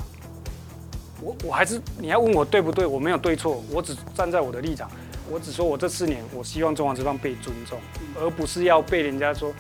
[1.21, 2.87] 我我还是你要问我对不对？
[2.87, 4.91] 我没有对错，我只站在我的立场，
[5.31, 7.79] 我只说我这四年我希望中华职棒被尊重，
[8.21, 9.53] 而不是要被人家说，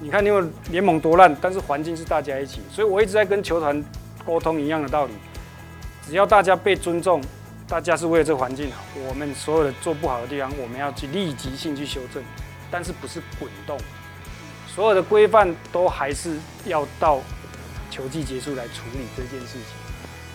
[0.00, 3.82] 你看因为联盟多烂，但是环境是大家一起，所以我一直在跟球团
[4.24, 5.12] 沟通一样的道理，
[6.06, 7.20] 只要大家被尊重。
[7.68, 12.20] 大家是为了这环境好，我们所有的做不好的地方，我们要去立即性去修正，
[12.68, 13.78] 但是不是滚动，
[14.74, 17.20] 所有的规范都还是要到
[17.90, 19.62] 球季结束来处理这件事情。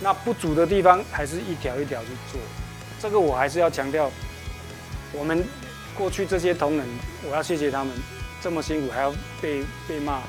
[0.02, 2.40] 那不足的地方，还是一条一条去做。
[3.00, 4.12] 这个我还是要强调，
[5.14, 5.42] 我们
[5.96, 6.86] 过去这些同仁，
[7.24, 7.94] 我要谢谢他们
[8.42, 10.20] 这么辛苦，还要被被骂。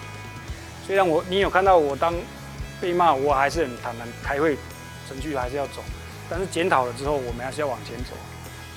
[0.87, 2.15] 虽然我你有看到我当
[2.81, 4.57] 被骂，我还是很坦然，开会
[5.09, 5.83] 程序还是要走。
[6.31, 8.13] 但是检讨了之后，我们还是要往前走。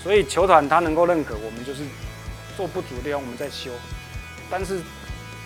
[0.02, 1.84] 所以球团他能够认可我们，就是
[2.58, 3.70] 做不足的地方我们在修。
[4.50, 4.80] 但是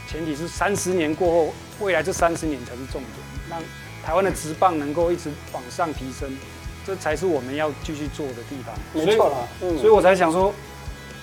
[0.08, 3.12] 前提是三十年过后，未来这三十年才是重点，
[3.50, 3.62] 让
[4.04, 6.30] 台湾的职棒能够一直往上提升，
[6.86, 8.76] 这才是我们要继续做的地方。
[8.94, 10.54] 没错啦，嗯，所以我才想说，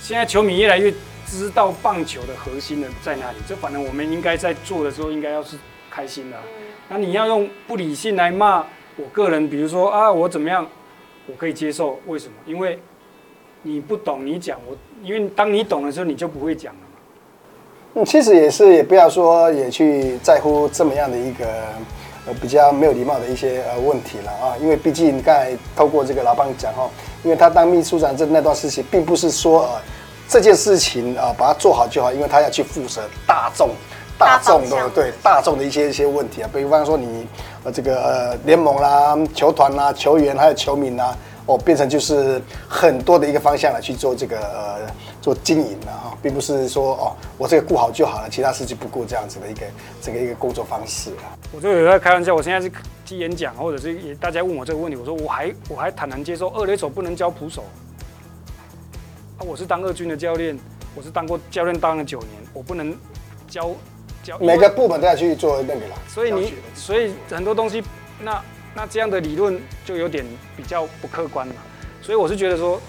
[0.01, 0.93] 现在球迷越来越
[1.27, 5.57] 知道棒球的核心的在哪里，这反正我们应该在做的时候，应该要是
[5.91, 6.37] 开心的。
[6.89, 8.67] 那你要用不理性来骂
[8.97, 10.67] 我个人，比如说啊，我怎么样，
[11.27, 12.35] 我可以接受，为什么？
[12.47, 12.81] 因为
[13.63, 16.90] 你不懂，你讲我，因为当你懂的时候，你就不会讲了嘛。
[17.95, 21.47] 嗯，其实也是，也不要说也去在乎这么样的一个
[22.27, 26.91] 呃比较没有礼貌的一些呃问题了啊，因为毕竟刚才透过这个老棒讲哦，
[27.23, 29.69] 因为他当秘书长这那段事情，并不是说呃。
[30.33, 33.71] 这件事情啊，把它做好就好，因为他要去负责大众、
[34.17, 36.49] 大众的对大众的一些一些问题啊。
[36.55, 37.27] 比方说你
[37.65, 44.77] 呃这个呃联盟啦、球团啦、球员还有球迷啦，哦，变成就是很多的一个方向来去做这个呃
[45.21, 49.61] 做经营的哈，并不是说哦我这个顾好就好了，其他事情不顾这样子的一个
[50.01, 51.37] 这个一个工作方式啊。
[51.53, 52.73] 我就有在开玩笑，我现在是
[53.05, 57.63] 去演讲，或者是也大家问我这个问题，我说我还我还坦然接受二垒手不能教捕手。
[59.39, 60.59] 啊我是当二军的教练，
[60.95, 62.97] 我是当过教练当了九年，我不能
[63.49, 63.71] 教
[64.23, 65.97] 教每个部门都要去做那个了。
[66.09, 67.83] 所以你所以很多东西，
[68.21, 68.43] 那
[68.75, 70.25] 那这样的理论就有点
[70.57, 71.55] 比较不客观嘛。
[72.03, 72.81] 所以我是觉得说，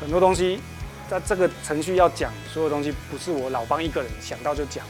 [0.00, 0.60] 很多东西
[1.08, 4.84] 在这个程序要讲，所有东西不是我老帮一个人想到就讲，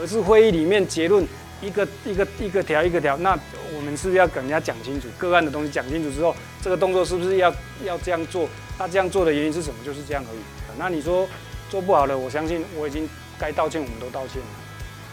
[0.00, 1.26] 而是会议里面结论
[1.60, 3.16] 一个一个一个条一个条。
[3.16, 3.38] 那
[3.76, 7.52] 我们是不是要跟人家讲清楚个案的东西讲清楚之后，这个动作是不是要
[7.84, 8.48] 要这样做？
[8.78, 9.76] 他这样做的原因是什么？
[9.84, 10.38] 就是这样而已。
[10.78, 11.28] 那你说
[11.68, 14.48] 做不好了，我相信我已经该道歉，我们都道歉了。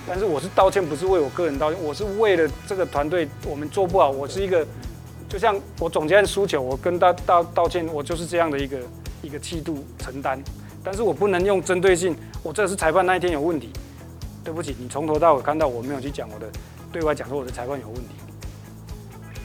[0.08, 4.12] 但是我是道歉，不是为我个人道歉，我是为了这个团队，我们做不好。
[4.12, 4.64] 我是一个，
[5.28, 8.78] 就像我总监输球，我跟他道道歉，我就是这样的一个
[9.22, 10.42] 一个气度承担。
[10.84, 13.72] 但是我不能用针对性，我这是裁判那一天有问题，
[14.44, 16.48] 对不起，你从头到尾看到我没有去讲我的
[16.92, 18.16] 对外讲说我的裁判有问题。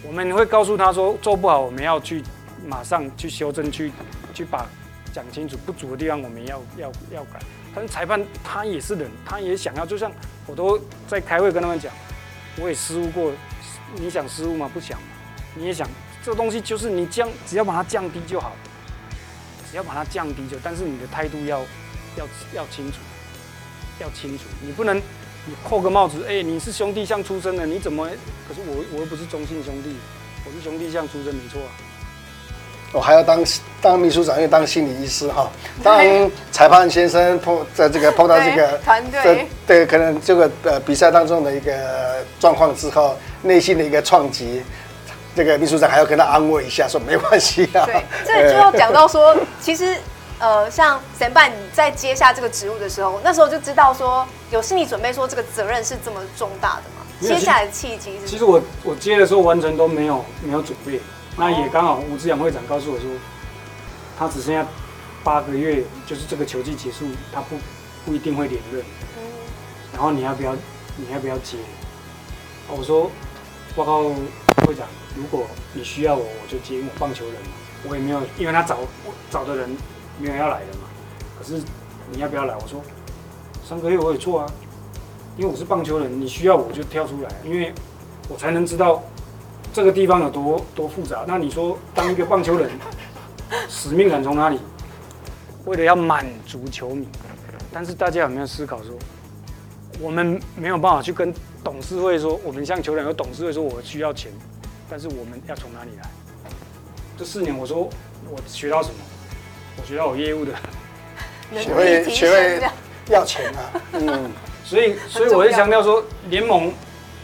[0.06, 2.22] 我们会告诉他说做不好，我们要去。
[2.66, 3.90] 马上去修正，去
[4.34, 4.66] 去把
[5.14, 7.40] 讲清楚不足的地方，我们要要要改。
[7.74, 10.12] 但是裁判他也是人，他也想要，就像
[10.46, 10.78] 我都
[11.08, 11.90] 在开会跟他们讲，
[12.60, 13.32] 我也失误过，
[13.94, 14.70] 你想失误吗？
[14.74, 14.98] 不想。
[15.54, 15.88] 你也想，
[16.22, 18.52] 这个东西就是你降，只要把它降低就好，
[19.70, 20.56] 只要把它降低就。
[20.62, 21.60] 但是你的态度要
[22.16, 22.98] 要要清楚，
[24.00, 24.44] 要清楚。
[24.60, 28.08] 你不能你扣个帽子，哎，你是兄弟相出身的，你怎么？
[28.48, 29.94] 可是我我又不是中性兄弟，
[30.44, 31.70] 我是兄弟相出身，没错啊。
[32.92, 33.44] 我还要当
[33.80, 35.48] 当秘书长，又当心理医师哈。
[35.80, 36.02] 当
[36.50, 44.60] 裁判先生碰在这个 碰到这个团队，对，可能这个呃比赛当中的一个状况之后，内心的一个创击，
[45.34, 47.86] 这个秘书长还要跟他安慰一下，说没关系啊。
[47.86, 49.96] 对， 这就要讲到说，其实
[50.38, 57.06] 呃，像先辈你在接下这个职务的时候，那时候就知道说有心理准备，说这个责任是这么重大的嘛。
[57.20, 61.00] 接下来的契机是，其实我我接的时候完全都没有没有准备。
[61.36, 63.08] 那也刚好，吴志扬会长告诉我说，
[64.18, 64.66] 他只剩下
[65.22, 67.56] 八个月，就是这个球季结束，他不
[68.04, 68.82] 不一定会连任。
[69.92, 70.54] 然后你要不要，
[70.96, 71.58] 你要不要接？
[72.68, 73.10] 我说，
[73.76, 74.12] 报告
[74.66, 76.80] 会长，如果你需要我，我就接。
[76.80, 77.34] 我棒球人，
[77.88, 78.78] 我也没有，因为他找
[79.30, 79.68] 找的人
[80.18, 80.84] 没有要来的嘛。
[81.38, 81.62] 可是
[82.10, 82.54] 你要不要来？
[82.54, 82.82] 我说，
[83.66, 84.46] 三个月我也做啊，
[85.36, 87.72] 因为我是棒球人，你需要我就跳出来，因为
[88.28, 89.02] 我才能知道。
[89.72, 91.24] 这个地方有多多复杂？
[91.28, 92.68] 那你说，当一个棒球人，
[93.68, 94.58] 使命感从哪里？
[95.64, 97.06] 为了要满足球迷，
[97.72, 98.92] 但是大家有没有思考说，
[100.00, 104.32] 我们没有办法去跟董事会说，我们像球场有董事会说，我需要钱，
[104.88, 106.08] 但是我们要从哪里来？
[107.18, 107.88] 这四年，我说
[108.28, 108.94] 我学到什么？
[109.76, 110.52] 我学到我业务的，
[111.60, 112.62] 学会学会
[113.08, 113.82] 要钱啊！
[113.92, 114.30] 嗯，
[114.64, 116.72] 所以所以我就强调说，联盟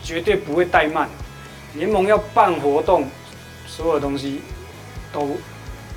[0.02, 1.08] 绝对不会怠慢。
[1.74, 3.06] 联盟要办活动，
[3.66, 4.40] 所有的东西
[5.12, 5.36] 都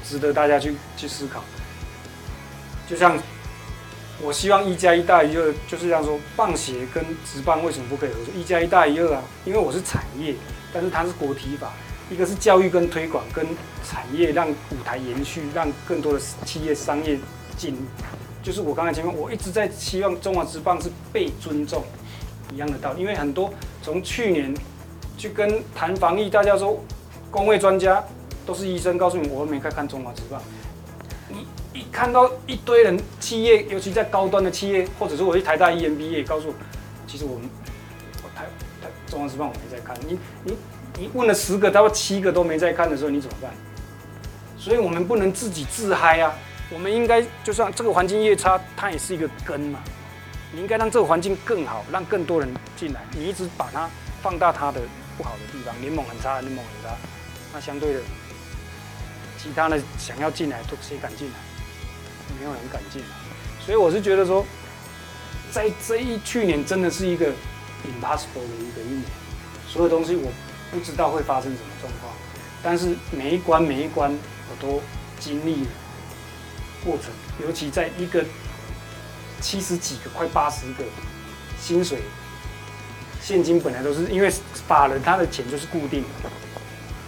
[0.04, 1.41] 值得大家去去思考。
[2.89, 3.17] 就像
[4.22, 8.34] 我希望一加一大于二，就是这样说，棒协跟职棒为什么不可以合作？
[8.36, 10.36] 一加一大于二啊，因为我是产业，
[10.74, 11.72] 但是它是国体法，
[12.09, 13.45] 一个是教育跟推广，跟
[13.84, 17.17] 产业让舞台延续，让更多的企业商业
[17.57, 17.76] 进。
[18.43, 21.84] 就是我刚才前面我一直在希望中华职棒是被尊重
[22.53, 24.53] 一样的道理，因为很多从去年。
[25.17, 26.82] 去跟谈防疫，大家说，
[27.30, 28.01] 公卫专家
[28.45, 30.41] 都是医生，告诉你我没看看中华职棒。
[31.28, 31.45] 你
[31.91, 36.53] 看到一堆人，企业，尤其在高端的企业，或者是我去台大 EMBA，告诉我，
[37.07, 37.49] 其实我们
[38.23, 38.45] 我台
[38.81, 39.95] 台中华职棒我没在看。
[40.07, 40.57] 你你
[40.97, 43.51] 你问了十个，他说七个都没在看的时候，你怎么办？
[44.57, 46.33] 所以我们不能自己自嗨啊！
[46.71, 49.79] 我们应该就算这个环境越差，它也是一个根嘛。
[50.51, 53.01] 你应该让这个环境更好，让更多人进来。
[53.11, 53.89] 你一直把它
[54.21, 54.81] 放大它的
[55.17, 56.97] 不好的地方，联盟很差，联盟很差，
[57.53, 57.99] 那相对的，
[59.37, 61.49] 其他的想要进来都谁敢进来？
[62.38, 63.01] 没有人敢进。
[63.59, 64.45] 所以我是觉得说，
[65.51, 67.27] 在这一去年真的是一个
[67.86, 69.03] impossible 的一个一年，
[69.67, 70.32] 所有东西我
[70.71, 72.13] 不知道会发生什么状况，
[72.61, 74.82] 但是每一关每一关我都
[75.19, 75.69] 经历了
[76.84, 77.05] 过程，
[77.45, 78.23] 尤其在一个。
[79.41, 80.84] 七十几个，快八十个，
[81.57, 81.99] 薪水、
[83.21, 84.30] 现金本来都是因为
[84.67, 86.30] 法人他的钱就是固定的，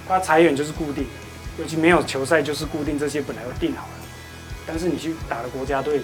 [0.07, 1.09] 他裁员就是固定的，
[1.59, 3.93] 尤其没有球赛就是固定，这些本来都定好了。
[4.66, 6.01] 但是你去打了国家队，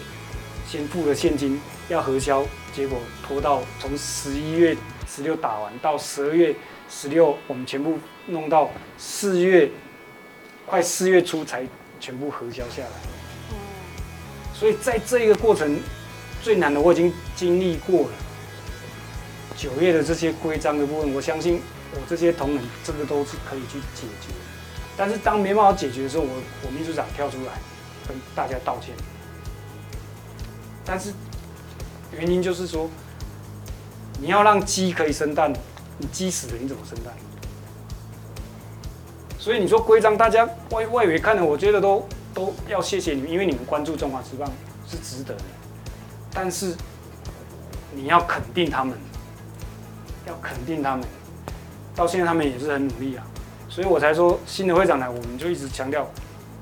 [0.68, 4.76] 先付了现金要核销，结果拖到从十一月
[5.08, 6.55] 十六打完到十二月
[6.89, 7.97] 十六，我们全部
[8.28, 9.70] 弄到四月，
[10.66, 11.66] 快四月初才
[11.99, 13.58] 全部核销下来。
[14.53, 15.80] 所以在这一个过程。
[16.39, 18.10] 最难的我已经经历过了，
[19.58, 21.60] 九月的这些规章的部分，我相信
[21.91, 24.32] 我这些同仁这个都是可以去解决。
[24.95, 26.30] 但是当没办法解决的时候，我
[26.64, 27.53] 我秘书长跳出来
[28.08, 28.95] 跟大家道歉。
[30.86, 31.12] 但是
[32.12, 32.89] 原因就是说，
[34.20, 35.51] 你要让鸡可以生蛋，
[35.97, 37.14] 你鸡死了你怎么生蛋？
[39.38, 44.51] 所以你说规章，大家外外围看了，我觉得都都要谢谢你们，因为你们关注中华职棒
[44.88, 45.43] 是值得的。
[46.34, 46.76] 但是
[47.93, 48.97] 你要肯定他们，
[50.26, 51.05] 要肯定他们，
[51.95, 53.26] 到现在他们也是很努力啊，
[53.70, 56.10] 所以我才说新的会长来，我们就一直强调，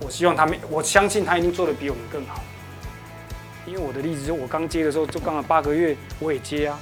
[0.02, 2.43] 我希望他们，我相信他一定做得比我们更好。
[3.66, 6.80] 因为我的例子就我刚接的时候就刚好八个月，我也接啊，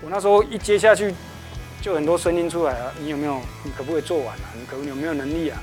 [0.00, 1.12] 我那时候一接下去，
[1.80, 3.40] 就很多声音出来啊，你有没有？
[3.64, 4.46] 你可不可以做完啊？
[4.54, 5.60] 你可不有没有能力啊？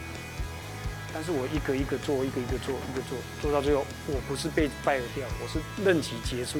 [1.14, 6.60] 但是我一个一个做，一个一个做，一个做，做到最后，我不是被 fire 掉，我是任期结束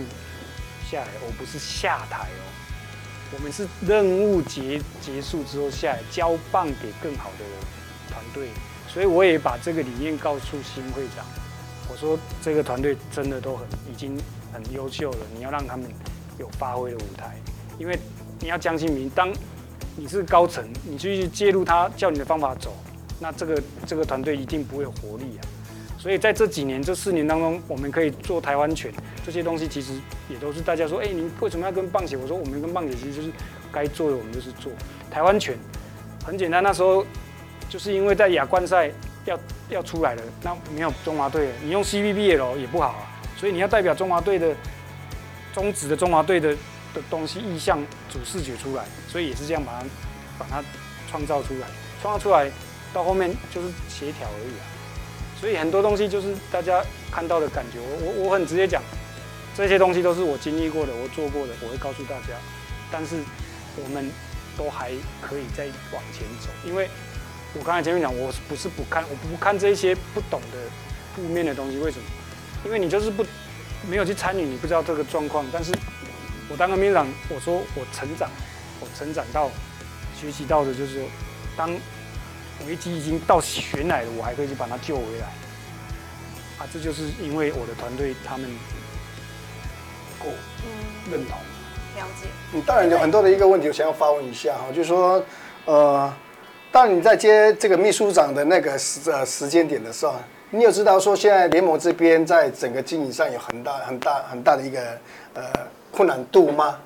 [0.90, 2.42] 下来，我不是下台哦，
[3.36, 7.46] 我们是任务结结束之后下来交棒给更好的
[8.10, 8.48] 团队，
[8.92, 11.24] 所以我也把这个理念告诉新会长，
[11.90, 14.18] 我说这个团队真的都很已经
[14.52, 15.88] 很优秀了，你要让他们
[16.40, 17.38] 有发挥的舞台，
[17.78, 17.98] 因为
[18.40, 19.32] 你要将心比心，当
[19.96, 22.76] 你是高层，你去介入他，叫你的方法走。
[23.20, 25.42] 那这个这个团队一定不会有活力啊，
[26.00, 28.92] 所以在这几年这四年当中，我们可以做台湾犬
[29.26, 29.92] 这些东西，其实
[30.30, 32.16] 也都是大家说，哎，你为什么要跟棒协？
[32.16, 33.30] 我说我们跟棒协其实就是
[33.72, 34.72] 该做的，我们就是做
[35.12, 35.58] 台湾犬。
[36.26, 37.06] 很简单，那时候
[37.70, 38.92] 就是因为在亚冠赛
[39.26, 39.40] 要
[39.70, 43.08] 要出来了，那没有中华队，你用 CBBL 也不好啊，
[43.38, 44.56] 所以你要代表中华队的
[45.54, 46.54] 中职的中华队的
[46.94, 47.80] 的东西意向
[48.12, 49.86] 主视觉出来，所以也是这样把它
[50.40, 50.64] 把它
[51.10, 51.68] 创造出来，
[52.02, 52.50] 创造出来。
[52.92, 54.66] 到后面就是协调而已啊，
[55.40, 57.78] 所以很多东西就是大家看到的感觉。
[57.80, 58.82] 我我我很直接讲，
[59.56, 62.34] 这些东西都是我经历过的，我做过的，我会告诉大家。
[62.92, 63.18] 但是
[63.78, 64.10] 我们
[64.58, 64.90] 都还
[65.22, 66.90] 可以再往前走，因为
[67.58, 70.58] 我刚才前面讲，我不是不看，我不看这些不懂的
[71.16, 71.78] 负面的东西。
[71.78, 72.06] 为什么？
[72.66, 73.26] 因为你就是不
[73.90, 75.46] 没有去参与，你不知道这个状况。
[75.52, 75.72] 但是
[76.50, 78.30] 我当个秘书长，我说我成长，
[78.80, 79.50] 我成长到
[80.20, 81.04] 学习到的就是说，
[81.56, 81.70] 当。
[82.68, 85.28] 危机已经到悬崖了，我还可以去把它救回来
[86.58, 86.68] 啊！
[86.74, 88.52] 这就是因为我的团队他们
[90.20, 90.26] 够
[91.10, 91.38] 认同、
[91.96, 92.28] 了解。
[92.52, 95.24] 你当然有很多的一个问题，我想要发问一下哈，就是说，
[95.64, 96.14] 呃，
[96.72, 100.14] 当你在接这个秘书长的那个时呃时间点的时候，
[100.52, 104.80] 你有知道说现在联盟这边在整个经营上有很大很大很大的一个
[105.34, 105.44] 呃
[105.92, 106.78] 困难度吗？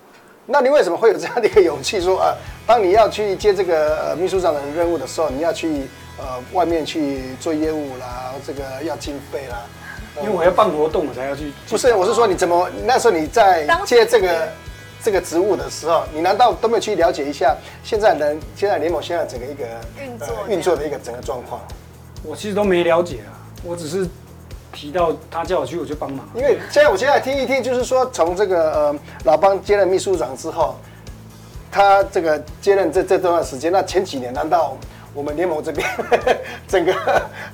[0.46, 2.34] 那你为什么会有这样的一个勇气说啊？
[2.66, 5.84] 当你要去接这个呃秘书长的任务的时候，你要去
[6.18, 9.62] 呃外面去做业务啦，这个要经费啦。
[10.22, 11.52] 因为我要办活动，我才要去。
[11.68, 14.48] 不是，我是说你怎么那时候你在接这个
[15.04, 19.66] 这个职务的时候，你难道都没有去了解一下现在人现在联盟现在整个一个
[20.01, 21.62] 运作运作的一个整个状况？
[22.24, 24.08] 我其实都没了解啊，我只是。
[24.76, 26.28] 提到他叫我去，我就帮忙。
[26.34, 30.76] 因为现在我现在听一听，就是说从这个呃老邦接任秘书长之后，
[31.72, 34.76] 他这个接任这这段时间，那前几年难道
[35.14, 35.88] 我们联盟这边
[36.68, 36.93] 整个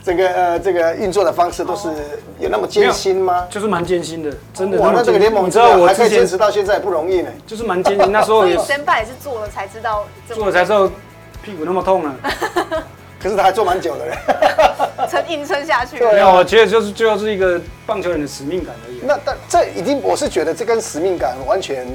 [0.03, 1.89] 整个呃这个运作的方式都是
[2.39, 3.45] 有那么艰辛吗？
[3.49, 4.79] 就是蛮艰辛的，真的。
[4.79, 7.29] 哇，那这个联盟你知道我还可以坚持到现在不容易呢。
[7.45, 8.57] 就是蛮艰辛，那时候也。
[8.59, 10.05] 先辈也是做了才知道。
[10.27, 10.89] 做了才知道
[11.43, 12.15] 屁股那么痛呢。
[13.21, 14.17] 可是他还做蛮久的嘞，
[15.09, 15.99] 撑硬 撑下去。
[15.99, 19.01] 没有，我觉得就是最后是一个棒球人的使命感而已。
[19.03, 21.85] 那但这已经，我是觉得这跟使命感完全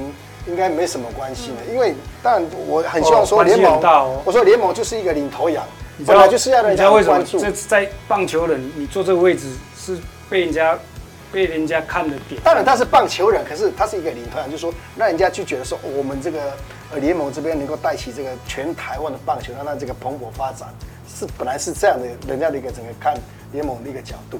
[0.47, 3.81] 应该没什么关系的，因为当然我很希望说联盟，
[4.23, 5.65] 我说联盟就是一个领头羊，
[6.05, 7.39] 本来就是要人家关注。
[7.39, 9.97] 这在棒球人，你坐这个位置是
[10.29, 10.77] 被人家
[11.31, 12.39] 被人家看的点。
[12.43, 16.39] 当然他是棒球人，可是他是一个领头羊，就是说让人家去觉得说，我们这个
[16.91, 20.69] 呃联盟这边能够带起这个全台湾的棒球，让它这个蓬勃发展，
[21.07, 23.15] 是本来是这样的，人家的一个整个看
[23.51, 24.39] 联盟的一个角度。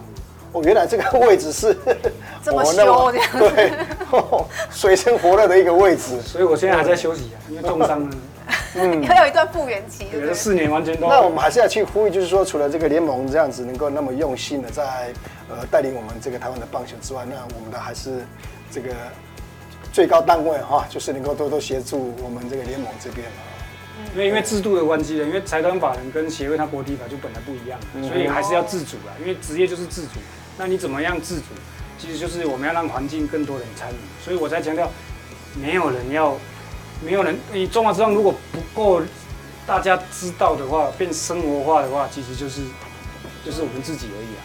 [0.56, 1.76] 哦，原来这个 位置是
[2.41, 3.74] 这么修这样子，对，
[4.12, 6.22] 哦，水深火热的一个位置。
[6.22, 8.16] 所以我现在还在休息啊，因为重伤了。
[8.78, 11.08] 嗯，还有一段复原期，对，四年完全都。
[11.08, 15.12] 那我们还是要去呼吁，就是说，除了这个联盟这样子能够那么用心的在
[15.49, 18.26] 呃带领我们这个台湾的棒球之外，那我们的还是
[18.72, 18.93] 这个
[19.91, 23.43] 最高单位哈，就是能够多多协助我们这个联盟这边啊。
[24.14, 27.80] 因为因为制度的关系呢，因为财团法人跟协会它国体法就本来不一样，
[28.10, 29.14] 所以还是要自主啦。
[29.22, 30.20] 因为职业就是自主，
[30.58, 31.45] 那你怎么样自主？
[31.97, 34.89] 其实就是我们要让环境更多人参与，所以我才强调，
[35.56, 36.36] 没有人要，
[37.01, 37.38] 没有人。
[37.51, 39.01] 你中华职棒如果不够
[39.66, 42.62] 大家知道的话，变生活化的话，其实就是
[43.45, 44.41] 就是我们自己而已啊。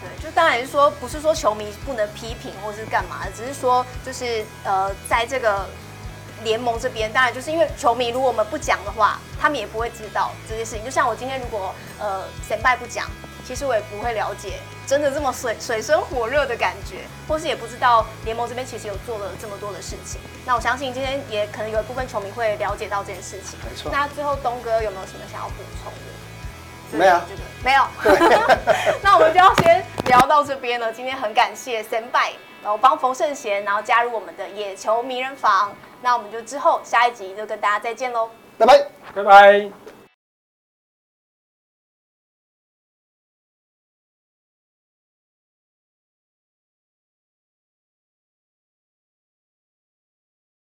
[0.00, 5.66] 对，就当然是说，不是说球迷不能批评或是干嘛，只是说就是呃，在这个。
[6.44, 10.84] 联盟这边当然就是因为球迷，如果我们不讲的话，他们也不会知道这些事情。
[10.84, 13.10] 就像我今天如果呃神拜不讲，
[13.48, 16.96] 其实我也不会了解真的这么水水深火热的感觉，
[17.26, 20.20] 或是也不知道联盟这边其实有做了这么多的事情。
[20.44, 23.58] 那我相信今天也可能有一部分球迷会了解到这件事情。
[23.64, 23.90] 没错。
[23.90, 26.98] 那最后东哥有没有什么想要补充的？
[26.98, 27.82] 没有，这个没有。
[29.02, 30.92] 那我们就要先聊到这边了。
[30.92, 32.18] 今天很感谢先辈，
[32.62, 35.72] 然后帮冯胜贤，然后加入我们的野球迷人房。
[36.02, 38.28] 那我们就之后下一集就跟大家再见喽，
[38.58, 39.87] 拜拜，拜拜。